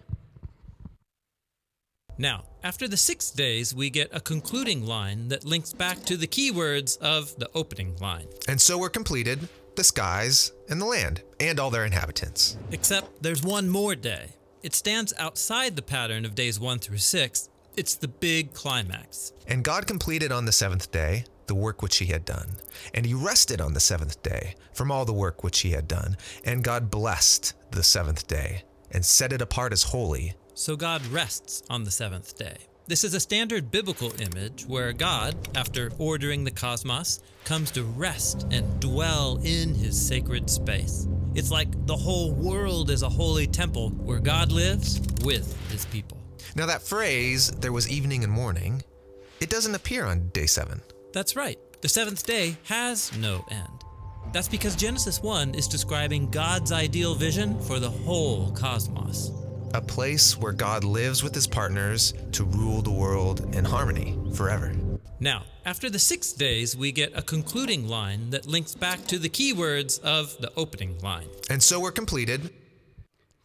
Now, 2.16 2.44
after 2.64 2.88
the 2.88 2.98
six 2.98 3.32
days, 3.32 3.74
we 3.74 3.90
get 3.90 4.10
a 4.12 4.20
concluding 4.20 4.86
line 4.86 5.30
that 5.30 5.46
links 5.46 5.74
back 5.74 6.04
to 6.04 6.16
the 6.16 6.28
keywords 6.28 6.96
of 7.00 7.36
the 7.38 7.50
opening 7.56 7.98
line. 7.98 8.28
And 8.48 8.62
so 8.62 8.78
we're 8.78 8.90
completed 8.90 9.50
the 9.76 9.84
skies 9.84 10.52
and 10.70 10.80
the 10.80 10.86
land 10.86 11.24
and 11.40 11.60
all 11.60 11.72
their 11.72 11.86
inhabitants. 11.86 12.56
Except 12.72 13.24
there's 13.24 13.42
one 13.42 13.68
more 13.68 13.96
day. 13.96 14.30
It 14.64 14.74
stands 14.74 15.14
outside 15.20 15.76
the 15.76 15.82
pattern 15.82 16.24
of 16.24 16.36
days 16.36 16.58
one 16.58 16.80
through 16.80 17.00
six. 17.00 17.50
It's 17.76 17.96
the 17.96 18.08
big 18.08 18.54
climax. 18.54 19.34
And 19.46 19.62
God 19.62 19.88
completed 19.88 20.32
on 20.32 20.46
the 20.46 20.54
seventh 20.54 20.90
day 20.90 21.26
the 21.48 21.56
work 21.56 21.82
which 21.82 21.98
he 21.98 22.06
had 22.06 22.24
done. 22.24 22.52
And 22.94 23.06
he 23.06 23.14
rested 23.14 23.60
on 23.60 23.74
the 23.74 23.82
seventh 23.82 24.24
day 24.24 24.56
from 24.74 24.90
all 24.90 25.04
the 25.04 25.12
work 25.12 25.44
which 25.44 25.60
he 25.60 25.72
had 25.72 25.86
done. 25.86 26.16
And 26.46 26.64
God 26.64 26.90
blessed 26.90 27.54
the 27.72 27.84
seventh 27.84 28.26
day 28.26 28.64
and 28.90 29.04
set 29.04 29.34
it 29.34 29.42
apart 29.42 29.74
as 29.74 29.84
holy. 29.84 30.34
So 30.54 30.78
God 30.78 31.06
rests 31.08 31.62
on 31.70 31.84
the 31.84 31.92
seventh 31.92 32.38
day. 32.38 32.56
This 32.88 33.04
is 33.04 33.14
a 33.14 33.20
standard 33.20 33.70
biblical 33.70 34.14
image 34.22 34.66
where 34.66 34.94
God, 34.94 35.36
after 35.56 35.92
ordering 35.98 36.46
the 36.46 36.52
cosmos, 36.52 37.20
comes 37.44 37.70
to 37.72 37.84
rest 37.84 38.48
and 38.52 38.80
dwell 38.80 39.42
in 39.44 39.76
his 39.76 40.00
sacred 40.00 40.50
space. 40.50 41.08
It's 41.36 41.50
like 41.50 41.88
the 41.88 41.96
whole 41.96 42.32
world 42.32 42.92
is 42.92 43.02
a 43.02 43.10
holy 43.10 43.48
temple 43.48 43.90
where 43.90 44.20
God 44.20 44.52
lives 44.52 45.02
with 45.24 45.58
his 45.72 45.86
people. 45.86 46.18
Now, 46.56 46.68
that 46.68 46.84
phrase, 46.84 47.50
there 47.50 47.72
was 47.72 47.90
evening 47.90 48.24
and 48.24 48.32
morning, 48.32 48.84
it 49.40 49.50
doesn't 49.50 49.74
appear 49.74 50.06
on 50.06 50.30
day 50.30 50.46
seven. 50.46 50.82
That's 51.12 51.36
right. 51.36 51.58
The 51.82 51.90
seventh 51.90 52.26
day 52.26 52.56
has 52.66 53.16
no 53.18 53.44
end. 53.50 53.68
That's 54.32 54.48
because 54.48 54.76
Genesis 54.76 55.22
1 55.22 55.56
is 55.56 55.68
describing 55.68 56.30
God's 56.30 56.72
ideal 56.72 57.16
vision 57.16 57.60
for 57.62 57.80
the 57.80 57.90
whole 57.90 58.52
cosmos. 58.52 59.32
A 59.74 59.82
place 59.82 60.38
where 60.38 60.54
God 60.54 60.84
lives 60.84 61.24
with 61.24 61.34
his 61.34 61.48
partners 61.48 62.14
to 62.34 62.44
rule 62.44 62.84
the 62.84 62.92
world 62.92 63.56
in 63.56 63.66
harmony 63.66 64.18
forever. 64.36 64.72
Now, 65.20 65.44
after 65.66 65.90
the 65.90 66.00
six 66.00 66.34
days, 66.34 66.76
we 66.76 66.92
get 66.92 67.12
a 67.18 67.22
concluding 67.22 67.88
line 67.88 68.30
that 68.32 68.46
links 68.46 68.76
back 68.76 69.06
to 69.08 69.18
the 69.18 69.30
keywords 69.30 70.02
of 70.02 70.38
the 70.40 70.52
opening 70.56 71.00
line. 71.00 71.28
And 71.50 71.62
so 71.62 71.80
we're 71.80 71.92
completed. 71.92 72.54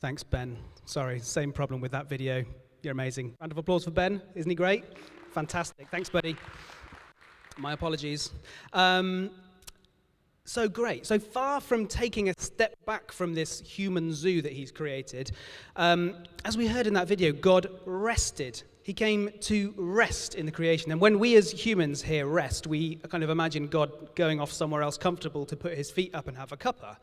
Thanks, 0.01 0.23
Ben. 0.23 0.57
Sorry, 0.85 1.21
same 1.21 1.53
problem 1.53 1.81
with 1.81 1.93
that 1.93 2.09
video. 2.09 2.45
You're 2.83 2.93
amazing. 2.93 3.35
Round 3.41 3.53
of 3.53 3.59
applause 3.59 3.85
for 3.85 3.91
Ben. 3.91 4.23
Isn't 4.35 4.51
he 4.51 4.55
great? 4.55 4.85
Fantastic. 5.33 5.89
Thanks, 5.91 6.09
buddy. 6.09 6.37
My 7.57 7.73
apologies. 7.73 8.31
Um, 8.73 9.31
so 10.45 10.69
great. 10.69 11.05
So 11.07 11.19
far 11.19 11.61
from 11.61 11.87
taking 11.87 12.31
a 12.31 12.35
step 12.39 12.75
back 12.87 13.13
from 13.13 13.35
this 13.35 13.61
human 13.61 14.13
zoo 14.13 14.41
that 14.43 14.53
he's 14.53 14.73
created, 14.73 15.33
um, 15.77 16.15
as 16.45 16.57
we 16.57 16.67
heard 16.67 16.87
in 16.87 16.95
that 16.95 17.07
video, 17.07 17.33
God 17.33 17.69
rested. 17.85 18.63
He 18.89 18.95
came 18.95 19.29
to 19.41 19.75
rest 19.77 20.35
in 20.35 20.47
the 20.47 20.51
creation. 20.51 20.91
And 20.91 20.99
when 20.99 21.19
we 21.19 21.37
as 21.37 21.51
humans 21.51 22.01
hear 22.01 22.27
rest, 22.27 22.67
we 22.67 22.95
kind 23.11 23.23
of 23.23 23.29
imagine 23.29 23.67
God 23.67 24.15
going 24.15 24.41
off 24.41 24.51
somewhere 24.51 24.81
else 24.81 24.97
comfortable 24.97 25.45
to 25.45 25.57
put 25.57 25.77
his 25.77 25.91
feet 25.91 26.15
up 26.15 26.27
and 26.27 26.35
have 26.39 26.53
a 26.53 26.57
cuppa. 26.57 26.97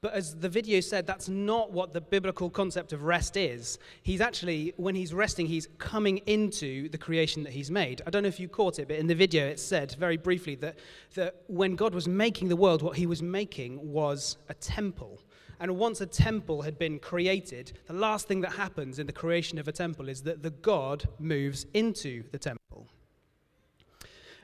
But 0.00 0.14
as 0.14 0.34
the 0.34 0.48
video 0.48 0.80
said, 0.80 1.06
that's 1.06 1.28
not 1.28 1.70
what 1.70 1.92
the 1.92 2.00
biblical 2.00 2.50
concept 2.50 2.92
of 2.92 3.04
rest 3.04 3.36
is. 3.36 3.78
He's 4.02 4.20
actually, 4.20 4.74
when 4.78 4.96
he's 4.96 5.14
resting, 5.14 5.46
he's 5.46 5.68
coming 5.78 6.18
into 6.26 6.88
the 6.88 6.98
creation 6.98 7.44
that 7.44 7.52
he's 7.52 7.70
made. 7.70 8.02
I 8.04 8.10
don't 8.10 8.24
know 8.24 8.28
if 8.28 8.40
you 8.40 8.48
caught 8.48 8.80
it, 8.80 8.88
but 8.88 8.96
in 8.96 9.06
the 9.06 9.14
video 9.14 9.46
it 9.46 9.60
said 9.60 9.92
very 9.92 10.16
briefly 10.16 10.56
that, 10.56 10.80
that 11.14 11.36
when 11.46 11.76
God 11.76 11.94
was 11.94 12.08
making 12.08 12.48
the 12.48 12.56
world, 12.56 12.82
what 12.82 12.96
he 12.96 13.06
was 13.06 13.22
making 13.22 13.92
was 13.92 14.38
a 14.48 14.54
temple. 14.54 15.20
And 15.60 15.76
once 15.76 16.00
a 16.00 16.06
temple 16.06 16.62
had 16.62 16.78
been 16.78 16.98
created, 16.98 17.72
the 17.86 17.94
last 17.94 18.28
thing 18.28 18.40
that 18.42 18.52
happens 18.52 18.98
in 18.98 19.06
the 19.06 19.12
creation 19.12 19.58
of 19.58 19.66
a 19.66 19.72
temple 19.72 20.08
is 20.08 20.22
that 20.22 20.42
the 20.42 20.50
God 20.50 21.08
moves 21.18 21.66
into 21.74 22.24
the 22.30 22.38
temple. 22.38 22.58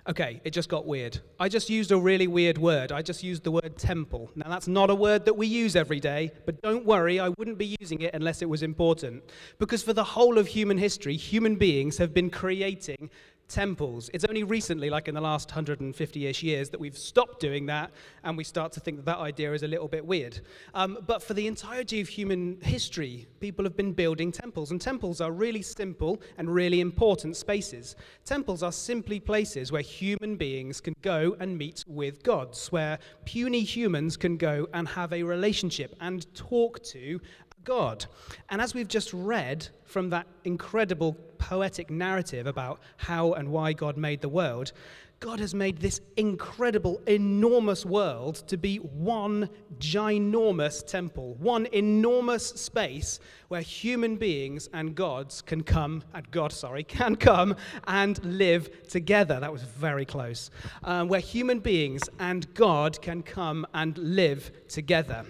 Okay, 0.06 0.38
it 0.44 0.50
just 0.50 0.68
got 0.68 0.84
weird. 0.84 1.18
I 1.40 1.48
just 1.48 1.70
used 1.70 1.90
a 1.90 1.96
really 1.96 2.26
weird 2.26 2.58
word. 2.58 2.92
I 2.92 3.00
just 3.00 3.22
used 3.22 3.42
the 3.42 3.50
word 3.50 3.78
temple. 3.78 4.30
Now, 4.36 4.50
that's 4.50 4.68
not 4.68 4.90
a 4.90 4.94
word 4.94 5.24
that 5.24 5.34
we 5.34 5.46
use 5.46 5.76
every 5.76 5.98
day, 5.98 6.30
but 6.44 6.60
don't 6.60 6.84
worry, 6.84 7.18
I 7.18 7.30
wouldn't 7.30 7.56
be 7.56 7.74
using 7.80 8.02
it 8.02 8.12
unless 8.12 8.42
it 8.42 8.48
was 8.48 8.62
important. 8.62 9.22
Because 9.58 9.82
for 9.82 9.94
the 9.94 10.04
whole 10.04 10.36
of 10.36 10.46
human 10.46 10.76
history, 10.76 11.16
human 11.16 11.56
beings 11.56 11.96
have 11.96 12.12
been 12.12 12.28
creating 12.28 13.08
temples. 13.48 14.10
It's 14.12 14.24
only 14.24 14.42
recently, 14.42 14.90
like 14.90 15.08
in 15.08 15.14
the 15.14 15.20
last 15.20 15.50
150 15.50 16.26
ish 16.26 16.42
years, 16.42 16.70
that 16.70 16.80
we've 16.80 16.96
stopped 16.96 17.40
doing 17.40 17.66
that 17.66 17.90
and 18.22 18.36
we 18.36 18.44
start 18.44 18.72
to 18.72 18.80
think 18.80 18.96
that 18.96 19.06
that 19.06 19.18
idea 19.18 19.52
is 19.52 19.62
a 19.62 19.68
little 19.68 19.88
bit 19.88 20.04
weird. 20.04 20.40
Um, 20.74 20.98
but 21.06 21.22
for 21.22 21.34
the 21.34 21.46
entirety 21.46 22.00
of 22.00 22.08
human 22.08 22.58
history, 22.62 23.26
people 23.40 23.64
have 23.64 23.76
been 23.76 23.92
building 23.92 24.32
temples, 24.32 24.70
and 24.70 24.80
temples 24.80 25.20
are 25.20 25.32
really 25.32 25.62
simple 25.62 26.20
and 26.38 26.52
really 26.52 26.80
important 26.80 27.36
spaces. 27.36 27.96
Temples 28.24 28.62
are 28.62 28.72
simply 28.72 29.20
places 29.20 29.70
where 29.70 29.82
human 29.82 30.36
beings 30.36 30.80
can 30.80 30.94
go 31.02 31.36
and 31.40 31.56
meet 31.56 31.84
with 31.86 32.22
gods, 32.22 32.72
where 32.72 32.98
puny 33.24 33.62
humans 33.62 34.16
can 34.16 34.36
go 34.36 34.66
and 34.72 34.88
have 34.88 35.12
a 35.12 35.22
relationship 35.22 35.94
and 36.00 36.32
talk 36.34 36.82
to 36.82 37.20
God. 37.64 38.06
And 38.50 38.60
as 38.60 38.74
we've 38.74 38.88
just 38.88 39.12
read 39.12 39.68
from 39.84 40.10
that 40.10 40.26
incredible 40.44 41.14
poetic 41.38 41.90
narrative 41.90 42.46
about 42.46 42.80
how 42.96 43.32
and 43.32 43.48
why 43.50 43.72
God 43.72 43.96
made 43.96 44.20
the 44.20 44.28
world, 44.28 44.72
God 45.20 45.40
has 45.40 45.54
made 45.54 45.78
this 45.78 46.02
incredible, 46.18 47.00
enormous 47.06 47.86
world 47.86 48.36
to 48.48 48.58
be 48.58 48.76
one 48.76 49.48
ginormous 49.78 50.86
temple, 50.86 51.34
one 51.36 51.66
enormous 51.72 52.46
space 52.46 53.20
where 53.48 53.62
human 53.62 54.16
beings 54.16 54.68
and 54.74 54.94
gods 54.94 55.40
can 55.40 55.62
come, 55.62 56.02
and 56.12 56.30
God, 56.30 56.52
sorry, 56.52 56.84
can 56.84 57.16
come 57.16 57.56
and 57.86 58.22
live 58.22 58.86
together. 58.88 59.40
That 59.40 59.52
was 59.52 59.62
very 59.62 60.04
close. 60.04 60.50
Um, 60.82 61.08
where 61.08 61.20
human 61.20 61.60
beings 61.60 62.02
and 62.18 62.52
God 62.52 63.00
can 63.00 63.22
come 63.22 63.66
and 63.72 63.96
live 63.96 64.50
together. 64.68 65.24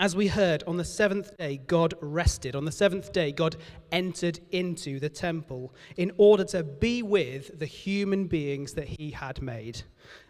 As 0.00 0.16
we 0.16 0.26
heard, 0.26 0.64
on 0.66 0.76
the 0.76 0.84
seventh 0.84 1.36
day, 1.36 1.60
God 1.68 1.94
rested. 2.00 2.56
On 2.56 2.64
the 2.64 2.72
seventh 2.72 3.12
day, 3.12 3.30
God 3.30 3.54
entered 3.92 4.40
into 4.50 4.98
the 4.98 5.08
temple 5.08 5.72
in 5.96 6.10
order 6.16 6.44
to 6.46 6.64
be 6.64 7.04
with 7.04 7.60
the 7.60 7.66
human 7.66 8.26
beings 8.26 8.74
that 8.74 8.88
he 8.88 9.12
had 9.12 9.40
made. 9.40 9.82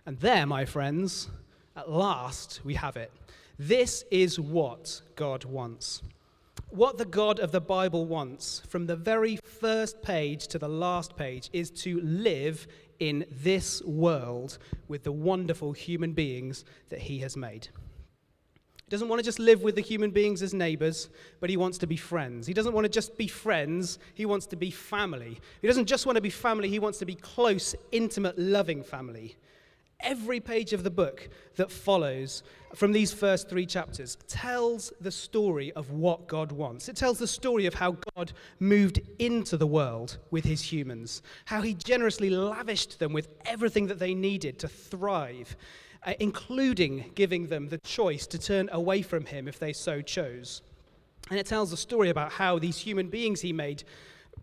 And 0.05 0.21
there, 0.21 0.45
my 0.45 0.67
friends, 0.67 1.31
at 1.77 1.91
last 1.91 2.61
we 2.63 2.75
have 2.75 2.97
it. 2.97 3.11
This 3.59 4.05
is 4.11 4.39
what 4.39 5.01
God 5.17 5.47
wants. 5.47 6.03
What 6.69 6.99
the 6.99 7.07
God 7.07 7.41
of 7.41 7.51
the 7.51 7.61
Bible 7.61 8.05
wants, 8.05 8.61
from 8.69 8.85
the 8.85 8.97
very 8.97 9.37
first 9.37 10.03
page 10.03 10.47
to 10.49 10.59
the 10.59 10.69
last 10.69 11.17
page, 11.17 11.49
is 11.55 11.71
to 11.71 12.01
live 12.03 12.67
in 13.01 13.25
this 13.31 13.83
world 13.85 14.59
with 14.89 15.05
the 15.05 15.13
wonderful 15.13 15.73
human 15.73 16.13
beings 16.13 16.67
that 16.91 17.01
he 17.01 17.21
has 17.21 17.35
made. 17.35 17.69
He 18.87 18.91
doesn't 18.91 19.09
want 19.09 19.19
to 19.19 19.25
just 19.25 19.39
live 19.39 19.63
with 19.63 19.77
the 19.77 19.81
human 19.81 20.11
beings 20.11 20.43
as 20.43 20.53
neighbors, 20.53 21.09
but 21.41 21.49
he 21.49 21.57
wants 21.57 21.79
to 21.79 21.87
be 21.87 21.97
friends. 21.97 22.47
He 22.47 22.53
doesn't 22.53 22.75
want 22.75 22.85
to 22.85 22.91
just 22.91 23.17
be 23.17 23.29
friends, 23.29 23.99
he 24.15 24.27
wants 24.27 24.47
to 24.49 24.57
be 24.57 24.71
family. 24.71 25.41
He 25.63 25.69
doesn't 25.69 25.87
just 25.87 26.05
want 26.05 26.17
to 26.17 26.23
be 26.23 26.31
family, 26.31 26.69
he 26.69 26.79
wants 26.79 26.99
to 26.99 27.07
be 27.07 27.15
close, 27.15 27.75
intimate, 27.93 28.39
loving 28.39 28.83
family. 28.83 29.37
Every 30.01 30.39
page 30.39 30.75
of 30.75 30.85
the 30.85 30.91
book 30.91 31.31
that 31.57 31.71
follows 31.71 32.43
from 32.75 32.93
these 32.93 33.11
first 33.11 33.49
three 33.49 33.65
chapters 33.65 34.19
tells 34.29 34.93
the 35.01 35.11
story 35.11 35.73
of 35.73 35.91
what 35.91 36.27
God 36.27 36.53
wants. 36.53 36.91
It 36.91 36.97
tells 36.97 37.19
the 37.19 37.27
story 37.27 37.65
of 37.65 37.73
how 37.73 37.97
God 38.15 38.33
moved 38.61 39.01
into 39.19 39.57
the 39.57 39.67
world 39.67 40.19
with 40.31 40.45
his 40.45 40.61
humans, 40.61 41.23
how 41.47 41.63
he 41.63 41.73
generously 41.73 42.29
lavished 42.29 42.99
them 42.99 43.15
with 43.15 43.29
everything 43.47 43.87
that 43.87 43.99
they 43.99 44.13
needed 44.13 44.59
to 44.59 44.69
thrive 44.69 45.57
uh, 46.05 46.13
including 46.21 47.11
giving 47.15 47.47
them 47.47 47.69
the 47.69 47.79
choice 47.79 48.27
to 48.27 48.39
turn 48.39 48.69
away 48.73 49.03
from 49.03 49.25
him 49.25 49.49
if 49.49 49.59
they 49.59 49.73
so 49.73 50.03
chose. 50.03 50.63
And 51.31 51.39
it 51.39 51.47
tells 51.47 51.73
a 51.73 51.77
story 51.77 52.11
about 52.11 52.33
how 52.33 52.59
these 52.59 52.77
human 52.77 53.09
beings 53.09 53.41
he 53.41 53.53
made 53.53 53.85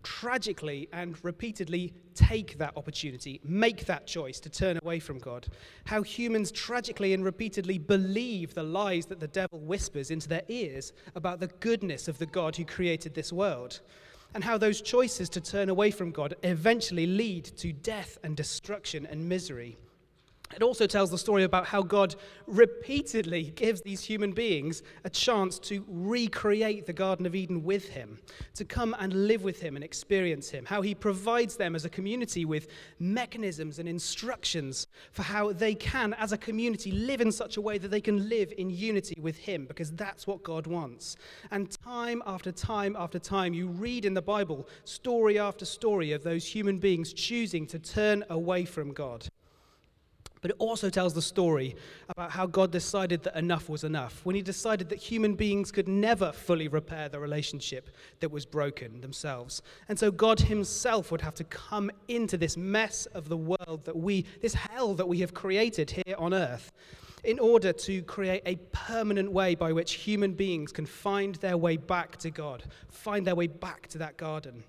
tragically 0.02 0.88
and 0.92 1.22
repeatedly 1.24 1.92
take 2.14 2.58
that 2.58 2.76
opportunity, 2.76 3.40
make 3.44 3.86
that 3.86 4.06
choice 4.06 4.40
to 4.40 4.50
turn 4.50 4.78
away 4.82 4.98
from 4.98 5.18
God. 5.18 5.46
How 5.84 6.02
humans 6.02 6.50
tragically 6.50 7.14
and 7.14 7.24
repeatedly 7.24 7.78
believe 7.78 8.54
the 8.54 8.62
lies 8.62 9.06
that 9.06 9.20
the 9.20 9.28
devil 9.28 9.60
whispers 9.60 10.10
into 10.10 10.28
their 10.28 10.42
ears 10.48 10.92
about 11.14 11.40
the 11.40 11.46
goodness 11.46 12.08
of 12.08 12.18
the 12.18 12.26
God 12.26 12.56
who 12.56 12.64
created 12.64 13.14
this 13.14 13.32
world. 13.32 13.80
And 14.34 14.42
how 14.42 14.56
those 14.56 14.80
choices 14.80 15.28
to 15.30 15.40
turn 15.40 15.68
away 15.68 15.90
from 15.90 16.10
God 16.10 16.34
eventually 16.42 17.06
lead 17.06 17.44
to 17.58 17.72
death 17.72 18.18
and 18.24 18.36
destruction 18.36 19.06
and 19.06 19.28
misery. 19.28 19.76
It 20.54 20.62
also 20.62 20.86
tells 20.86 21.10
the 21.10 21.18
story 21.18 21.44
about 21.44 21.66
how 21.66 21.82
God 21.82 22.14
repeatedly 22.46 23.52
gives 23.54 23.80
these 23.80 24.02
human 24.02 24.32
beings 24.32 24.82
a 25.04 25.10
chance 25.10 25.58
to 25.60 25.84
recreate 25.88 26.86
the 26.86 26.92
Garden 26.92 27.26
of 27.26 27.34
Eden 27.34 27.62
with 27.62 27.88
Him, 27.88 28.18
to 28.54 28.64
come 28.64 28.94
and 28.98 29.26
live 29.26 29.44
with 29.44 29.60
Him 29.60 29.76
and 29.76 29.84
experience 29.84 30.50
Him. 30.50 30.64
How 30.64 30.82
He 30.82 30.94
provides 30.94 31.56
them 31.56 31.74
as 31.74 31.84
a 31.84 31.90
community 31.90 32.44
with 32.44 32.68
mechanisms 32.98 33.78
and 33.78 33.88
instructions 33.88 34.86
for 35.12 35.22
how 35.22 35.52
they 35.52 35.74
can, 35.74 36.14
as 36.14 36.32
a 36.32 36.38
community, 36.38 36.92
live 36.92 37.20
in 37.20 37.32
such 37.32 37.56
a 37.56 37.60
way 37.60 37.78
that 37.78 37.90
they 37.90 38.00
can 38.00 38.28
live 38.28 38.52
in 38.58 38.70
unity 38.70 39.20
with 39.20 39.36
Him, 39.36 39.64
because 39.66 39.92
that's 39.92 40.26
what 40.26 40.42
God 40.42 40.66
wants. 40.66 41.16
And 41.50 41.70
time 41.70 42.22
after 42.26 42.52
time 42.52 42.96
after 42.98 43.18
time, 43.18 43.54
you 43.54 43.68
read 43.68 44.04
in 44.04 44.14
the 44.14 44.22
Bible 44.22 44.68
story 44.84 45.38
after 45.38 45.64
story 45.64 46.12
of 46.12 46.22
those 46.22 46.46
human 46.46 46.78
beings 46.78 47.12
choosing 47.12 47.66
to 47.66 47.78
turn 47.78 48.24
away 48.30 48.64
from 48.64 48.92
God. 48.92 49.26
But 50.42 50.50
it 50.50 50.56
also 50.58 50.90
tells 50.90 51.14
the 51.14 51.22
story 51.22 51.76
about 52.08 52.32
how 52.32 52.46
God 52.46 52.72
decided 52.72 53.22
that 53.22 53.36
enough 53.36 53.68
was 53.68 53.84
enough, 53.84 54.20
when 54.24 54.34
He 54.34 54.42
decided 54.42 54.88
that 54.88 54.98
human 54.98 55.36
beings 55.36 55.70
could 55.70 55.88
never 55.88 56.32
fully 56.32 56.66
repair 56.66 57.08
the 57.08 57.20
relationship 57.20 57.88
that 58.18 58.30
was 58.30 58.44
broken 58.44 59.00
themselves. 59.00 59.62
And 59.88 59.96
so 59.96 60.10
God 60.10 60.40
Himself 60.40 61.12
would 61.12 61.20
have 61.20 61.36
to 61.36 61.44
come 61.44 61.92
into 62.08 62.36
this 62.36 62.56
mess 62.56 63.06
of 63.06 63.28
the 63.28 63.36
world 63.36 63.84
that 63.84 63.96
we, 63.96 64.26
this 64.42 64.54
hell 64.54 64.94
that 64.94 65.08
we 65.08 65.20
have 65.20 65.32
created 65.32 65.92
here 66.04 66.16
on 66.18 66.34
earth, 66.34 66.72
in 67.22 67.38
order 67.38 67.72
to 67.72 68.02
create 68.02 68.42
a 68.44 68.56
permanent 68.72 69.30
way 69.30 69.54
by 69.54 69.72
which 69.72 69.92
human 69.92 70.32
beings 70.32 70.72
can 70.72 70.86
find 70.86 71.36
their 71.36 71.56
way 71.56 71.76
back 71.76 72.16
to 72.16 72.32
God, 72.32 72.64
find 72.88 73.24
their 73.24 73.36
way 73.36 73.46
back 73.46 73.86
to 73.86 73.98
that 73.98 74.16
garden 74.16 74.64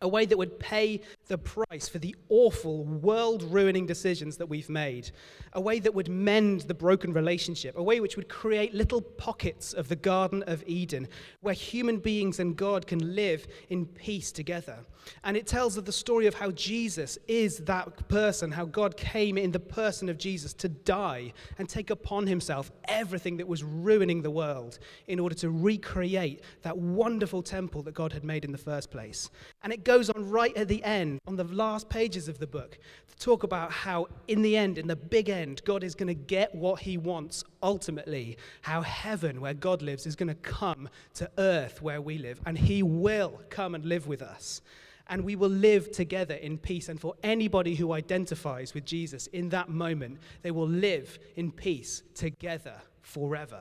a 0.00 0.08
way 0.08 0.26
that 0.26 0.36
would 0.36 0.58
pay 0.60 1.00
the 1.26 1.38
price 1.38 1.88
for 1.88 1.98
the 1.98 2.14
awful, 2.28 2.84
world 2.84 3.42
ruining 3.44 3.86
decisions 3.86 4.36
that 4.36 4.46
we've 4.46 4.68
made, 4.68 5.10
a 5.52 5.60
way 5.60 5.78
that 5.78 5.94
would 5.94 6.08
mend 6.08 6.62
the 6.62 6.74
broken 6.74 7.12
relationship, 7.12 7.76
a 7.76 7.82
way 7.82 8.00
which 8.00 8.16
would 8.16 8.28
create 8.28 8.74
little 8.74 9.00
pockets 9.00 9.72
of 9.72 9.88
the 9.88 9.96
Garden 9.96 10.42
of 10.46 10.62
Eden 10.66 11.08
where 11.40 11.54
human 11.54 11.98
beings 11.98 12.40
and 12.40 12.56
God 12.56 12.86
can 12.86 13.14
live 13.14 13.46
in 13.70 13.86
peace 13.86 14.32
together. 14.32 14.78
And 15.22 15.36
it 15.36 15.46
tells 15.46 15.76
of 15.76 15.84
the 15.84 15.92
story 15.92 16.26
of 16.26 16.34
how 16.34 16.50
Jesus 16.52 17.18
is 17.28 17.58
that 17.58 18.08
person, 18.08 18.50
how 18.50 18.64
God 18.64 18.96
came 18.96 19.36
in 19.36 19.52
the 19.52 19.60
person 19.60 20.08
of 20.08 20.18
Jesus 20.18 20.52
to 20.54 20.68
die 20.68 21.32
and 21.58 21.68
take 21.68 21.90
upon 21.90 22.26
himself 22.26 22.72
everything 22.88 23.36
that 23.38 23.48
was 23.48 23.62
ruining 23.62 24.22
the 24.22 24.30
world 24.30 24.78
in 25.06 25.18
order 25.18 25.34
to 25.36 25.50
recreate 25.50 26.42
that 26.62 26.76
wonderful 26.76 27.42
temple 27.42 27.82
that 27.82 27.94
God 27.94 28.12
had 28.12 28.24
made 28.24 28.44
in 28.44 28.52
the 28.52 28.58
first 28.58 28.90
place. 28.90 29.30
And 29.62 29.72
it 29.72 29.84
goes 29.84 30.10
on 30.10 30.30
right 30.30 30.56
at 30.56 30.68
the 30.68 30.82
end, 30.84 31.13
on 31.26 31.36
the 31.36 31.44
last 31.44 31.88
pages 31.88 32.28
of 32.28 32.38
the 32.38 32.46
book, 32.46 32.78
to 33.08 33.16
talk 33.16 33.42
about 33.42 33.70
how, 33.70 34.06
in 34.28 34.42
the 34.42 34.56
end, 34.56 34.78
in 34.78 34.86
the 34.86 34.96
big 34.96 35.28
end, 35.28 35.62
God 35.64 35.84
is 35.84 35.94
going 35.94 36.08
to 36.08 36.14
get 36.14 36.54
what 36.54 36.80
he 36.80 36.98
wants 36.98 37.44
ultimately. 37.62 38.36
How 38.62 38.82
heaven, 38.82 39.40
where 39.40 39.54
God 39.54 39.82
lives, 39.82 40.06
is 40.06 40.16
going 40.16 40.28
to 40.28 40.34
come 40.34 40.88
to 41.14 41.30
earth 41.38 41.82
where 41.82 42.00
we 42.00 42.18
live, 42.18 42.40
and 42.46 42.58
he 42.58 42.82
will 42.82 43.40
come 43.50 43.74
and 43.74 43.84
live 43.84 44.06
with 44.06 44.22
us. 44.22 44.60
and 45.08 45.24
we 45.24 45.36
will 45.36 45.50
live 45.50 45.92
together 45.92 46.34
in 46.34 46.58
peace. 46.58 46.88
And 46.88 47.00
for 47.00 47.14
anybody 47.22 47.74
who 47.74 47.92
identifies 47.92 48.74
with 48.74 48.84
Jesus 48.84 49.26
in 49.28 49.48
that 49.50 49.68
moment, 49.68 50.18
they 50.42 50.50
will 50.50 50.68
live 50.68 51.18
in 51.36 51.52
peace 51.52 52.02
together 52.14 52.80
forever. 53.02 53.60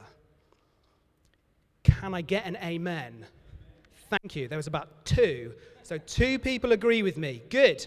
Can 1.84 2.13
I 2.13 2.22
get 2.22 2.46
an 2.46 2.58
amen? 2.63 3.26
Thank 4.10 4.36
you. 4.36 4.48
There 4.48 4.58
was 4.58 4.68
about 4.68 5.06
two. 5.06 5.54
So, 5.93 5.99
two 6.08 6.39
people 6.39 6.71
agree 6.71 7.03
with 7.03 7.17
me. 7.17 7.43
Good. 7.51 7.86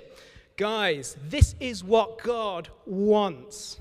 Guys, 0.56 1.16
this 1.28 1.56
is 1.58 1.82
what 1.82 2.22
God 2.22 2.68
wants. 2.84 3.80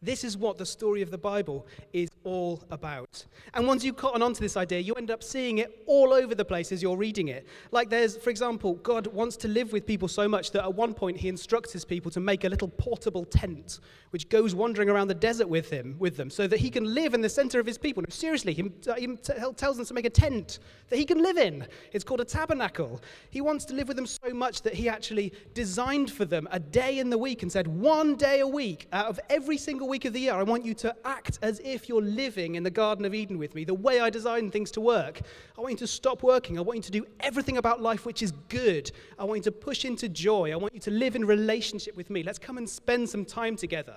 This 0.00 0.22
is 0.22 0.36
what 0.36 0.56
the 0.56 0.64
story 0.64 1.02
of 1.02 1.10
the 1.10 1.18
Bible 1.18 1.66
is 1.92 2.07
all 2.24 2.64
about. 2.70 3.24
And 3.54 3.66
once 3.66 3.84
you've 3.84 3.96
cotton 3.96 4.22
onto 4.22 4.40
this 4.40 4.56
idea, 4.56 4.80
you 4.80 4.94
end 4.94 5.10
up 5.10 5.22
seeing 5.22 5.58
it 5.58 5.82
all 5.86 6.12
over 6.12 6.34
the 6.34 6.44
place 6.44 6.72
as 6.72 6.82
you're 6.82 6.96
reading 6.96 7.28
it. 7.28 7.46
Like 7.70 7.90
there's, 7.90 8.16
for 8.16 8.30
example, 8.30 8.74
God 8.74 9.06
wants 9.08 9.36
to 9.38 9.48
live 9.48 9.72
with 9.72 9.86
people 9.86 10.08
so 10.08 10.28
much 10.28 10.50
that 10.52 10.62
at 10.62 10.74
one 10.74 10.94
point 10.94 11.16
he 11.16 11.28
instructs 11.28 11.72
his 11.72 11.84
people 11.84 12.10
to 12.12 12.20
make 12.20 12.44
a 12.44 12.48
little 12.48 12.68
portable 12.68 13.24
tent 13.24 13.80
which 14.10 14.28
goes 14.28 14.54
wandering 14.54 14.88
around 14.88 15.08
the 15.08 15.14
desert 15.14 15.48
with 15.48 15.70
him, 15.70 15.96
with 15.98 16.16
them, 16.16 16.30
so 16.30 16.46
that 16.46 16.58
he 16.58 16.70
can 16.70 16.94
live 16.94 17.14
in 17.14 17.20
the 17.20 17.28
center 17.28 17.60
of 17.60 17.66
his 17.66 17.78
people. 17.78 18.02
No, 18.02 18.06
seriously, 18.10 18.54
he, 18.54 18.70
uh, 18.88 18.94
he 18.94 19.16
tells 19.56 19.76
them 19.76 19.86
to 19.86 19.94
make 19.94 20.06
a 20.06 20.10
tent 20.10 20.60
that 20.88 20.96
he 20.96 21.04
can 21.04 21.22
live 21.22 21.36
in. 21.36 21.66
It's 21.92 22.04
called 22.04 22.20
a 22.20 22.24
tabernacle. 22.24 23.00
He 23.30 23.40
wants 23.40 23.64
to 23.66 23.74
live 23.74 23.88
with 23.88 23.96
them 23.96 24.06
so 24.06 24.30
much 24.32 24.62
that 24.62 24.74
he 24.74 24.88
actually 24.88 25.32
designed 25.54 26.10
for 26.10 26.24
them 26.24 26.48
a 26.50 26.58
day 26.58 26.98
in 26.98 27.10
the 27.10 27.18
week 27.18 27.42
and 27.42 27.52
said, 27.52 27.66
one 27.66 28.16
day 28.16 28.40
a 28.40 28.46
week 28.46 28.88
out 28.92 29.06
of 29.06 29.20
every 29.28 29.58
single 29.58 29.88
week 29.88 30.04
of 30.04 30.12
the 30.12 30.20
year, 30.20 30.34
I 30.34 30.42
want 30.42 30.64
you 30.64 30.74
to 30.74 30.94
act 31.04 31.38
as 31.42 31.60
if 31.64 31.88
you're 31.88 32.02
living 32.08 32.54
in 32.54 32.62
the 32.62 32.70
Garden 32.70 33.04
of 33.04 33.14
Eden 33.14 33.38
with 33.38 33.54
me, 33.54 33.64
the 33.64 33.74
way 33.74 34.00
I 34.00 34.10
designed 34.10 34.52
things 34.52 34.70
to 34.72 34.80
work. 34.80 35.20
I 35.56 35.60
want 35.60 35.72
you 35.72 35.78
to 35.78 35.86
stop 35.86 36.22
working. 36.22 36.58
I 36.58 36.62
want 36.62 36.76
you 36.76 36.82
to 36.82 36.92
do 36.92 37.06
everything 37.20 37.56
about 37.56 37.80
life 37.80 38.06
which 38.06 38.22
is 38.22 38.32
good. 38.48 38.90
I 39.18 39.24
want 39.24 39.38
you 39.38 39.44
to 39.44 39.52
push 39.52 39.84
into 39.84 40.08
joy. 40.08 40.52
I 40.52 40.56
want 40.56 40.74
you 40.74 40.80
to 40.80 40.90
live 40.90 41.16
in 41.16 41.24
relationship 41.24 41.96
with 41.96 42.10
me. 42.10 42.22
Let's 42.22 42.38
come 42.38 42.58
and 42.58 42.68
spend 42.68 43.08
some 43.08 43.24
time 43.24 43.56
together. 43.56 43.96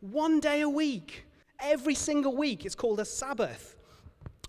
One 0.00 0.40
day 0.40 0.62
a 0.62 0.68
week, 0.68 1.24
every 1.60 1.94
single 1.94 2.36
week. 2.36 2.66
It's 2.66 2.74
called 2.74 3.00
a 3.00 3.04
Sabbath. 3.04 3.76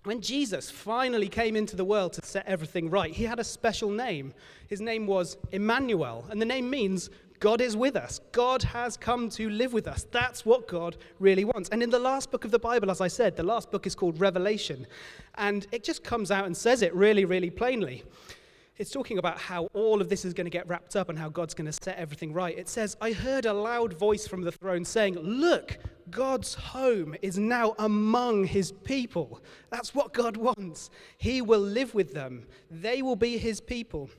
When 0.04 0.20
Jesus 0.20 0.70
finally 0.70 1.30
came 1.30 1.56
into 1.56 1.78
the 1.78 1.86
world 1.86 2.12
to 2.14 2.26
set 2.26 2.46
everything 2.46 2.90
right, 2.90 3.12
he 3.12 3.24
had 3.24 3.40
a 3.40 3.44
special 3.44 3.90
name. 3.90 4.34
His 4.68 4.82
name 4.82 5.08
was 5.08 5.38
Emmanuel, 5.54 6.26
and 6.30 6.42
the 6.42 6.46
name 6.46 6.70
means 6.70 7.10
God 7.44 7.60
is 7.60 7.76
with 7.76 7.98
us. 7.98 8.22
God 8.32 8.64
has 8.64 8.96
come 8.96 9.28
to 9.32 9.50
live 9.50 9.74
with 9.74 9.86
us. 9.86 10.08
That's 10.12 10.46
what 10.46 10.66
God 10.66 10.96
really 11.20 11.44
wants. 11.44 11.68
And 11.74 11.84
in 11.84 11.90
the 11.90 12.00
last 12.00 12.32
book 12.32 12.46
of 12.46 12.52
the 12.52 12.58
Bible, 12.58 12.90
as 12.90 13.02
I 13.02 13.10
said, 13.10 13.36
the 13.36 13.44
last 13.44 13.70
book 13.70 13.86
is 13.86 13.96
called 13.96 14.18
Revelation, 14.22 14.88
and 15.36 15.68
it 15.74 15.84
just 15.84 16.06
comes 16.06 16.32
out 16.32 16.46
and 16.46 16.56
says 16.56 16.82
it 16.82 16.96
really, 16.96 17.26
really 17.26 17.50
plainly 17.50 18.06
it's 18.78 18.90
talking 18.90 19.20
about 19.20 19.38
how 19.38 19.68
all 19.74 20.02
of 20.02 20.10
this 20.10 20.26
is 20.26 20.34
going 20.34 20.46
to 20.46 20.52
get 20.52 20.68
wrapped 20.68 20.96
up 20.96 21.10
and 21.10 21.18
how 21.18 21.30
God's 21.30 21.54
going 21.54 21.68
to 21.68 21.78
set 21.84 21.96
everything 21.98 22.34
right. 22.34 22.58
It 22.58 22.68
says, 22.68 22.98
I 23.00 23.12
heard 23.12 23.46
a 23.46 23.54
loud 23.54 23.94
voice 23.94 24.26
from 24.26 24.42
the 24.42 24.52
throne 24.52 24.84
saying, 24.84 25.14
Look, 25.16 25.78
God's 26.10 26.56
home 26.56 27.16
is 27.22 27.38
now 27.38 27.76
among 27.78 28.46
his 28.46 28.72
people. 28.72 29.42
That's 29.70 29.94
what 29.94 30.12
God 30.12 30.38
wants. 30.38 30.90
He 31.18 31.42
will 31.42 31.60
live 31.60 31.94
with 31.94 32.14
them, 32.14 32.46
they 32.72 33.02
will 33.02 33.16
be 33.16 33.38
his 33.38 33.62
people. 33.62 34.10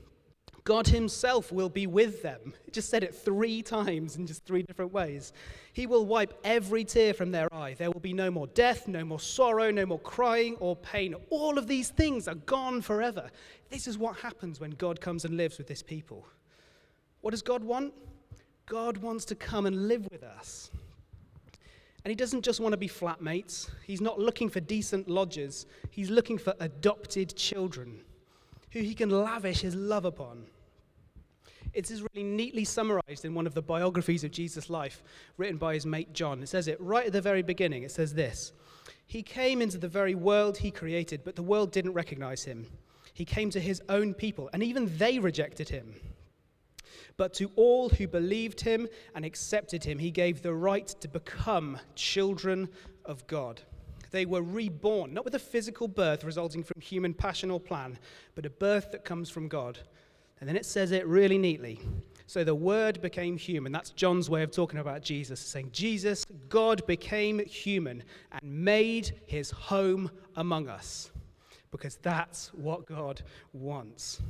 God 0.65 0.87
Himself 0.87 1.51
will 1.51 1.69
be 1.69 1.85
with 1.85 2.23
them. 2.23 2.53
It 2.65 2.73
just 2.73 2.89
said 2.89 3.03
it 3.03 3.13
three 3.13 3.61
times 3.61 4.15
in 4.15 4.25
just 4.25 4.45
three 4.45 4.63
different 4.63 4.91
ways. 4.91 5.31
He 5.73 5.85
will 5.85 6.07
wipe 6.07 6.33
every 6.43 6.83
tear 6.83 7.13
from 7.13 7.31
their 7.31 7.53
eye. 7.53 7.75
There 7.75 7.91
will 7.91 7.99
be 7.99 8.13
no 8.13 8.31
more 8.31 8.47
death, 8.47 8.87
no 8.87 9.05
more 9.05 9.19
sorrow, 9.19 9.69
no 9.69 9.85
more 9.85 9.99
crying 9.99 10.55
or 10.55 10.75
pain. 10.75 11.13
All 11.29 11.59
of 11.59 11.67
these 11.67 11.89
things 11.89 12.27
are 12.27 12.33
gone 12.35 12.81
forever. 12.81 13.29
This 13.69 13.87
is 13.87 13.99
what 13.99 14.17
happens 14.17 14.59
when 14.59 14.71
God 14.71 14.99
comes 14.99 15.23
and 15.23 15.37
lives 15.37 15.59
with 15.59 15.67
this 15.67 15.83
people. 15.83 16.25
What 17.21 17.31
does 17.31 17.43
God 17.43 17.63
want? 17.63 17.93
God 18.65 18.97
wants 18.97 19.23
to 19.25 19.35
come 19.35 19.67
and 19.67 19.87
live 19.87 20.07
with 20.11 20.23
us. 20.23 20.71
And 22.03 22.09
he 22.09 22.15
doesn't 22.15 22.43
just 22.43 22.59
want 22.59 22.73
to 22.73 22.77
be 22.77 22.89
flatmates. 22.89 23.69
He's 23.85 24.01
not 24.01 24.19
looking 24.19 24.49
for 24.49 24.61
decent 24.61 25.07
lodgers. 25.07 25.67
He's 25.91 26.09
looking 26.09 26.39
for 26.39 26.55
adopted 26.59 27.35
children 27.35 28.01
who 28.71 28.79
he 28.79 28.95
can 28.95 29.09
lavish 29.11 29.61
his 29.61 29.75
love 29.75 30.05
upon. 30.05 30.47
It 31.75 31.91
is 31.91 32.01
really 32.01 32.23
neatly 32.23 32.63
summarized 32.63 33.25
in 33.25 33.35
one 33.35 33.45
of 33.45 33.53
the 33.53 33.61
biographies 33.61 34.23
of 34.23 34.31
Jesus' 34.31 34.69
life 34.69 35.03
written 35.35 35.57
by 35.57 35.73
his 35.73 35.85
mate 35.85 36.13
John. 36.13 36.41
It 36.41 36.47
says 36.47 36.69
it 36.69 36.79
right 36.79 37.05
at 37.05 37.11
the 37.11 37.21
very 37.21 37.41
beginning. 37.41 37.83
It 37.83 37.91
says 37.91 38.13
this 38.13 38.53
He 39.05 39.21
came 39.21 39.61
into 39.61 39.77
the 39.77 39.89
very 39.89 40.15
world 40.15 40.57
he 40.57 40.71
created, 40.71 41.25
but 41.25 41.35
the 41.35 41.43
world 41.43 41.73
didn't 41.73 41.91
recognize 41.91 42.45
him. 42.45 42.65
He 43.13 43.25
came 43.25 43.49
to 43.49 43.59
his 43.59 43.81
own 43.89 44.13
people, 44.13 44.49
and 44.53 44.63
even 44.63 44.97
they 44.97 45.19
rejected 45.19 45.67
him. 45.67 45.95
But 47.17 47.33
to 47.35 47.51
all 47.57 47.89
who 47.89 48.07
believed 48.07 48.61
him 48.61 48.87
and 49.13 49.25
accepted 49.25 49.83
him, 49.83 49.99
he 49.99 50.11
gave 50.11 50.41
the 50.41 50.53
right 50.53 50.87
to 50.87 51.07
become 51.09 51.79
children 51.95 52.69
of 53.03 53.27
God. 53.27 53.61
They 54.11 54.25
were 54.25 54.41
reborn, 54.41 55.13
not 55.13 55.25
with 55.25 55.35
a 55.35 55.39
physical 55.39 55.89
birth 55.89 56.23
resulting 56.23 56.63
from 56.63 56.79
human 56.79 57.13
passion 57.13 57.51
or 57.51 57.59
plan, 57.59 57.99
but 58.33 58.45
a 58.45 58.49
birth 58.49 58.91
that 58.91 59.03
comes 59.03 59.29
from 59.29 59.49
God. 59.49 59.79
And 60.45 60.49
then 60.51 60.57
it 60.57 60.65
says 60.67 60.91
it 60.91 61.07
really 61.07 61.39
neatly. 61.39 61.79
So 62.27 62.43
the 62.43 62.53
Word 62.53 63.01
became 63.01 63.35
human. 63.35 63.71
That's 63.71 63.89
John's 63.89 64.29
way 64.29 64.43
of 64.43 64.51
talking 64.51 64.77
about 64.77 65.01
Jesus, 65.01 65.39
saying, 65.39 65.71
Jesus, 65.71 66.23
God 66.49 66.85
became 66.85 67.43
human 67.47 68.03
and 68.31 68.41
made 68.43 69.15
his 69.25 69.49
home 69.49 70.11
among 70.35 70.69
us. 70.69 71.09
Because 71.71 71.95
that's 71.95 72.53
what 72.53 72.85
God 72.85 73.23
wants. 73.53 74.21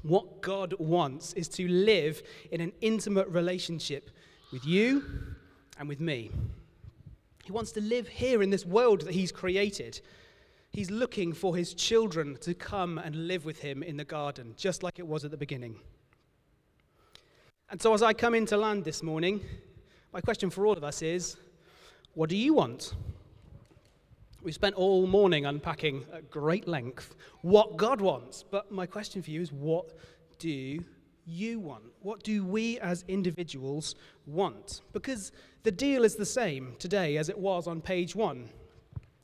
What 0.00 0.40
God 0.40 0.72
wants 0.78 1.34
is 1.34 1.48
to 1.50 1.68
live 1.68 2.22
in 2.50 2.62
an 2.62 2.72
intimate 2.80 3.28
relationship 3.28 4.10
with 4.52 4.64
you 4.64 5.04
and 5.78 5.86
with 5.86 6.00
me. 6.00 6.30
He 7.44 7.52
wants 7.52 7.72
to 7.72 7.82
live 7.82 8.08
here 8.08 8.42
in 8.42 8.48
this 8.48 8.64
world 8.64 9.02
that 9.02 9.12
He's 9.12 9.32
created. 9.32 10.00
He's 10.76 10.90
looking 10.90 11.32
for 11.32 11.56
his 11.56 11.72
children 11.72 12.36
to 12.42 12.52
come 12.52 12.98
and 12.98 13.26
live 13.26 13.46
with 13.46 13.60
him 13.60 13.82
in 13.82 13.96
the 13.96 14.04
garden, 14.04 14.52
just 14.58 14.82
like 14.82 14.98
it 14.98 15.06
was 15.06 15.24
at 15.24 15.30
the 15.30 15.36
beginning. 15.38 15.76
And 17.70 17.80
so, 17.80 17.94
as 17.94 18.02
I 18.02 18.12
come 18.12 18.34
into 18.34 18.58
land 18.58 18.84
this 18.84 19.02
morning, 19.02 19.40
my 20.12 20.20
question 20.20 20.50
for 20.50 20.66
all 20.66 20.76
of 20.76 20.84
us 20.84 21.00
is 21.00 21.38
what 22.12 22.28
do 22.28 22.36
you 22.36 22.52
want? 22.52 22.92
We 24.42 24.52
spent 24.52 24.74
all 24.74 25.06
morning 25.06 25.46
unpacking 25.46 26.04
at 26.12 26.30
great 26.30 26.68
length 26.68 27.16
what 27.40 27.78
God 27.78 28.02
wants, 28.02 28.42
but 28.42 28.70
my 28.70 28.84
question 28.84 29.22
for 29.22 29.30
you 29.30 29.40
is 29.40 29.50
what 29.50 29.94
do 30.38 30.84
you 31.24 31.58
want? 31.58 31.84
What 32.02 32.22
do 32.22 32.44
we 32.44 32.78
as 32.80 33.02
individuals 33.08 33.94
want? 34.26 34.82
Because 34.92 35.32
the 35.62 35.72
deal 35.72 36.04
is 36.04 36.16
the 36.16 36.26
same 36.26 36.76
today 36.78 37.16
as 37.16 37.30
it 37.30 37.38
was 37.38 37.66
on 37.66 37.80
page 37.80 38.14
one 38.14 38.50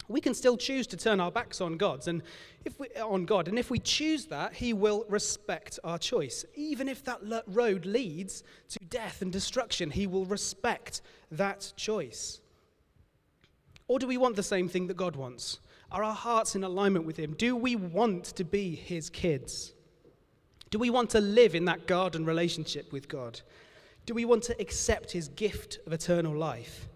we 0.08 0.20
can 0.20 0.34
still 0.34 0.56
choose 0.56 0.86
to 0.88 0.96
turn 0.96 1.20
our 1.20 1.30
backs 1.30 1.60
on 1.60 1.76
God's 1.76 2.08
and 2.08 2.22
if 2.64 2.78
we, 2.78 2.88
on 3.00 3.24
God, 3.24 3.48
and 3.48 3.58
if 3.58 3.70
we 3.70 3.78
choose 3.78 4.26
that, 4.26 4.54
He 4.54 4.72
will 4.72 5.04
respect 5.08 5.78
our 5.82 5.98
choice. 5.98 6.44
Even 6.54 6.88
if 6.88 7.04
that 7.04 7.20
road 7.46 7.86
leads 7.86 8.44
to 8.68 8.78
death 8.88 9.22
and 9.22 9.32
destruction, 9.32 9.90
He 9.90 10.06
will 10.06 10.24
respect 10.24 11.02
that 11.30 11.72
choice. 11.76 12.40
Or 13.88 13.98
do 13.98 14.06
we 14.06 14.16
want 14.16 14.36
the 14.36 14.42
same 14.42 14.68
thing 14.68 14.86
that 14.86 14.96
God 14.96 15.16
wants? 15.16 15.58
Are 15.90 16.04
our 16.04 16.14
hearts 16.14 16.54
in 16.54 16.64
alignment 16.64 17.04
with 17.04 17.16
Him? 17.16 17.34
Do 17.34 17.56
we 17.56 17.76
want 17.76 18.24
to 18.36 18.44
be 18.44 18.74
His 18.74 19.10
kids? 19.10 19.74
Do 20.70 20.78
we 20.78 20.88
want 20.88 21.10
to 21.10 21.20
live 21.20 21.54
in 21.54 21.66
that 21.66 21.86
garden 21.86 22.24
relationship 22.24 22.92
with 22.92 23.08
God? 23.08 23.40
Do 24.06 24.14
we 24.14 24.24
want 24.24 24.44
to 24.44 24.60
accept 24.60 25.10
His 25.10 25.28
gift 25.28 25.80
of 25.86 25.92
eternal 25.92 26.34
life? 26.34 26.88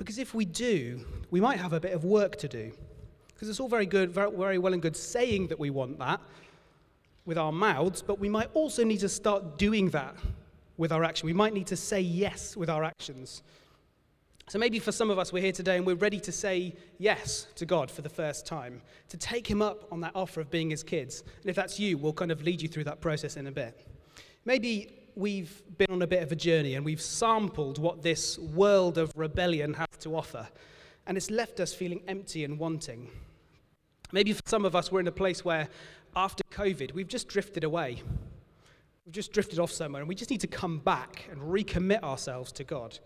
Because 0.00 0.16
if 0.16 0.32
we 0.32 0.46
do, 0.46 1.04
we 1.30 1.42
might 1.42 1.58
have 1.58 1.74
a 1.74 1.78
bit 1.78 1.92
of 1.92 2.04
work 2.04 2.36
to 2.36 2.48
do. 2.48 2.72
Because 3.34 3.50
it's 3.50 3.60
all 3.60 3.68
very 3.68 3.84
good, 3.84 4.10
very, 4.10 4.56
well 4.56 4.72
and 4.72 4.80
good 4.80 4.96
saying 4.96 5.48
that 5.48 5.60
we 5.60 5.68
want 5.68 5.98
that 5.98 6.22
with 7.26 7.36
our 7.36 7.52
mouths, 7.52 8.00
but 8.00 8.18
we 8.18 8.30
might 8.30 8.48
also 8.54 8.82
need 8.82 9.00
to 9.00 9.10
start 9.10 9.58
doing 9.58 9.90
that 9.90 10.16
with 10.78 10.90
our 10.90 11.04
action. 11.04 11.26
We 11.26 11.34
might 11.34 11.52
need 11.52 11.66
to 11.66 11.76
say 11.76 12.00
yes 12.00 12.56
with 12.56 12.70
our 12.70 12.82
actions. 12.82 13.42
So 14.48 14.58
maybe 14.58 14.78
for 14.78 14.90
some 14.90 15.10
of 15.10 15.18
us, 15.18 15.34
we're 15.34 15.42
here 15.42 15.52
today 15.52 15.76
and 15.76 15.84
we're 15.84 15.96
ready 15.96 16.20
to 16.20 16.32
say 16.32 16.74
yes 16.96 17.48
to 17.56 17.66
God 17.66 17.90
for 17.90 18.00
the 18.00 18.08
first 18.08 18.46
time, 18.46 18.80
to 19.10 19.18
take 19.18 19.46
Him 19.46 19.60
up 19.60 19.86
on 19.92 20.00
that 20.00 20.12
offer 20.14 20.40
of 20.40 20.50
being 20.50 20.70
His 20.70 20.82
kids. 20.82 21.24
And 21.42 21.50
if 21.50 21.56
that's 21.56 21.78
you, 21.78 21.98
we'll 21.98 22.14
kind 22.14 22.32
of 22.32 22.42
lead 22.42 22.62
you 22.62 22.68
through 22.68 22.84
that 22.84 23.02
process 23.02 23.36
in 23.36 23.48
a 23.48 23.52
bit. 23.52 23.86
Maybe 24.46 24.99
we've 25.20 25.62
been 25.76 25.90
on 25.90 26.02
a 26.02 26.06
bit 26.06 26.22
of 26.22 26.32
a 26.32 26.36
journey 26.36 26.74
and 26.74 26.84
we've 26.84 27.00
sampled 27.00 27.78
what 27.78 28.02
this 28.02 28.38
world 28.38 28.98
of 28.98 29.12
rebellion 29.14 29.74
has 29.74 29.88
to 30.00 30.16
offer, 30.16 30.48
and 31.06 31.16
it's 31.16 31.30
left 31.30 31.60
us 31.60 31.72
feeling 31.74 32.02
empty 32.08 32.44
and 32.44 32.58
wanting. 32.58 33.10
Maybe 34.12 34.32
for 34.32 34.42
some 34.46 34.64
of 34.64 34.74
us, 34.74 34.90
we're 34.90 35.00
in 35.00 35.08
a 35.08 35.12
place 35.12 35.44
where 35.44 35.68
after 36.16 36.42
COVID, 36.50 36.92
we've 36.92 37.06
just 37.06 37.28
drifted 37.28 37.62
away. 37.62 38.02
We've 39.06 39.14
just 39.14 39.32
drifted 39.32 39.58
off 39.58 39.70
somewhere, 39.70 40.02
and 40.02 40.08
we 40.08 40.14
just 40.14 40.30
need 40.30 40.40
to 40.40 40.48
come 40.48 40.78
back 40.78 41.28
and 41.30 41.40
recommit 41.40 42.02
ourselves 42.02 42.50
to 42.52 42.64
God. 42.64 42.98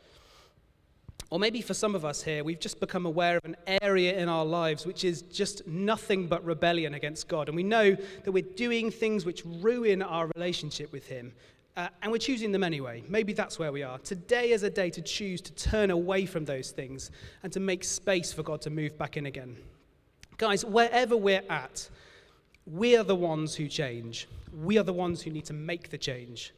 Or 1.30 1.38
maybe 1.38 1.60
for 1.62 1.74
some 1.74 1.94
of 1.94 2.04
us 2.04 2.22
here, 2.22 2.44
we've 2.44 2.60
just 2.60 2.80
become 2.80 3.06
aware 3.06 3.36
of 3.36 3.44
an 3.44 3.56
area 3.82 4.16
in 4.16 4.28
our 4.28 4.44
lives 4.44 4.86
which 4.86 5.04
is 5.04 5.22
just 5.22 5.66
nothing 5.66 6.26
but 6.26 6.44
rebellion 6.44 6.94
against 6.94 7.28
God. 7.28 7.48
And 7.48 7.56
we 7.56 7.62
know 7.62 7.96
that 8.24 8.30
we're 8.30 8.42
doing 8.42 8.90
things 8.90 9.24
which 9.24 9.42
ruin 9.44 10.00
our 10.02 10.30
relationship 10.36 10.92
with 10.92 11.08
Him. 11.08 11.32
Uh, 11.76 11.88
and 12.02 12.12
we're 12.12 12.18
choosing 12.18 12.52
them 12.52 12.62
anyway. 12.62 13.02
Maybe 13.08 13.32
that's 13.32 13.58
where 13.58 13.72
we 13.72 13.82
are. 13.82 13.98
Today 13.98 14.52
is 14.52 14.62
a 14.62 14.70
day 14.70 14.90
to 14.90 15.02
choose 15.02 15.40
to 15.40 15.52
turn 15.54 15.90
away 15.90 16.24
from 16.24 16.44
those 16.44 16.70
things 16.70 17.10
and 17.42 17.52
to 17.52 17.58
make 17.58 17.82
space 17.82 18.32
for 18.32 18.44
God 18.44 18.60
to 18.62 18.70
move 18.70 18.96
back 18.96 19.16
in 19.16 19.26
again. 19.26 19.56
Guys, 20.36 20.64
wherever 20.64 21.16
we're 21.16 21.42
at, 21.50 21.88
we 22.66 22.96
are 22.96 23.02
the 23.02 23.16
ones 23.16 23.56
who 23.56 23.66
change. 23.66 24.28
We 24.62 24.78
are 24.78 24.84
the 24.84 24.92
ones 24.92 25.20
who 25.20 25.30
need 25.30 25.46
to 25.46 25.52
make 25.52 25.90
the 25.90 25.98
change. 25.98 26.52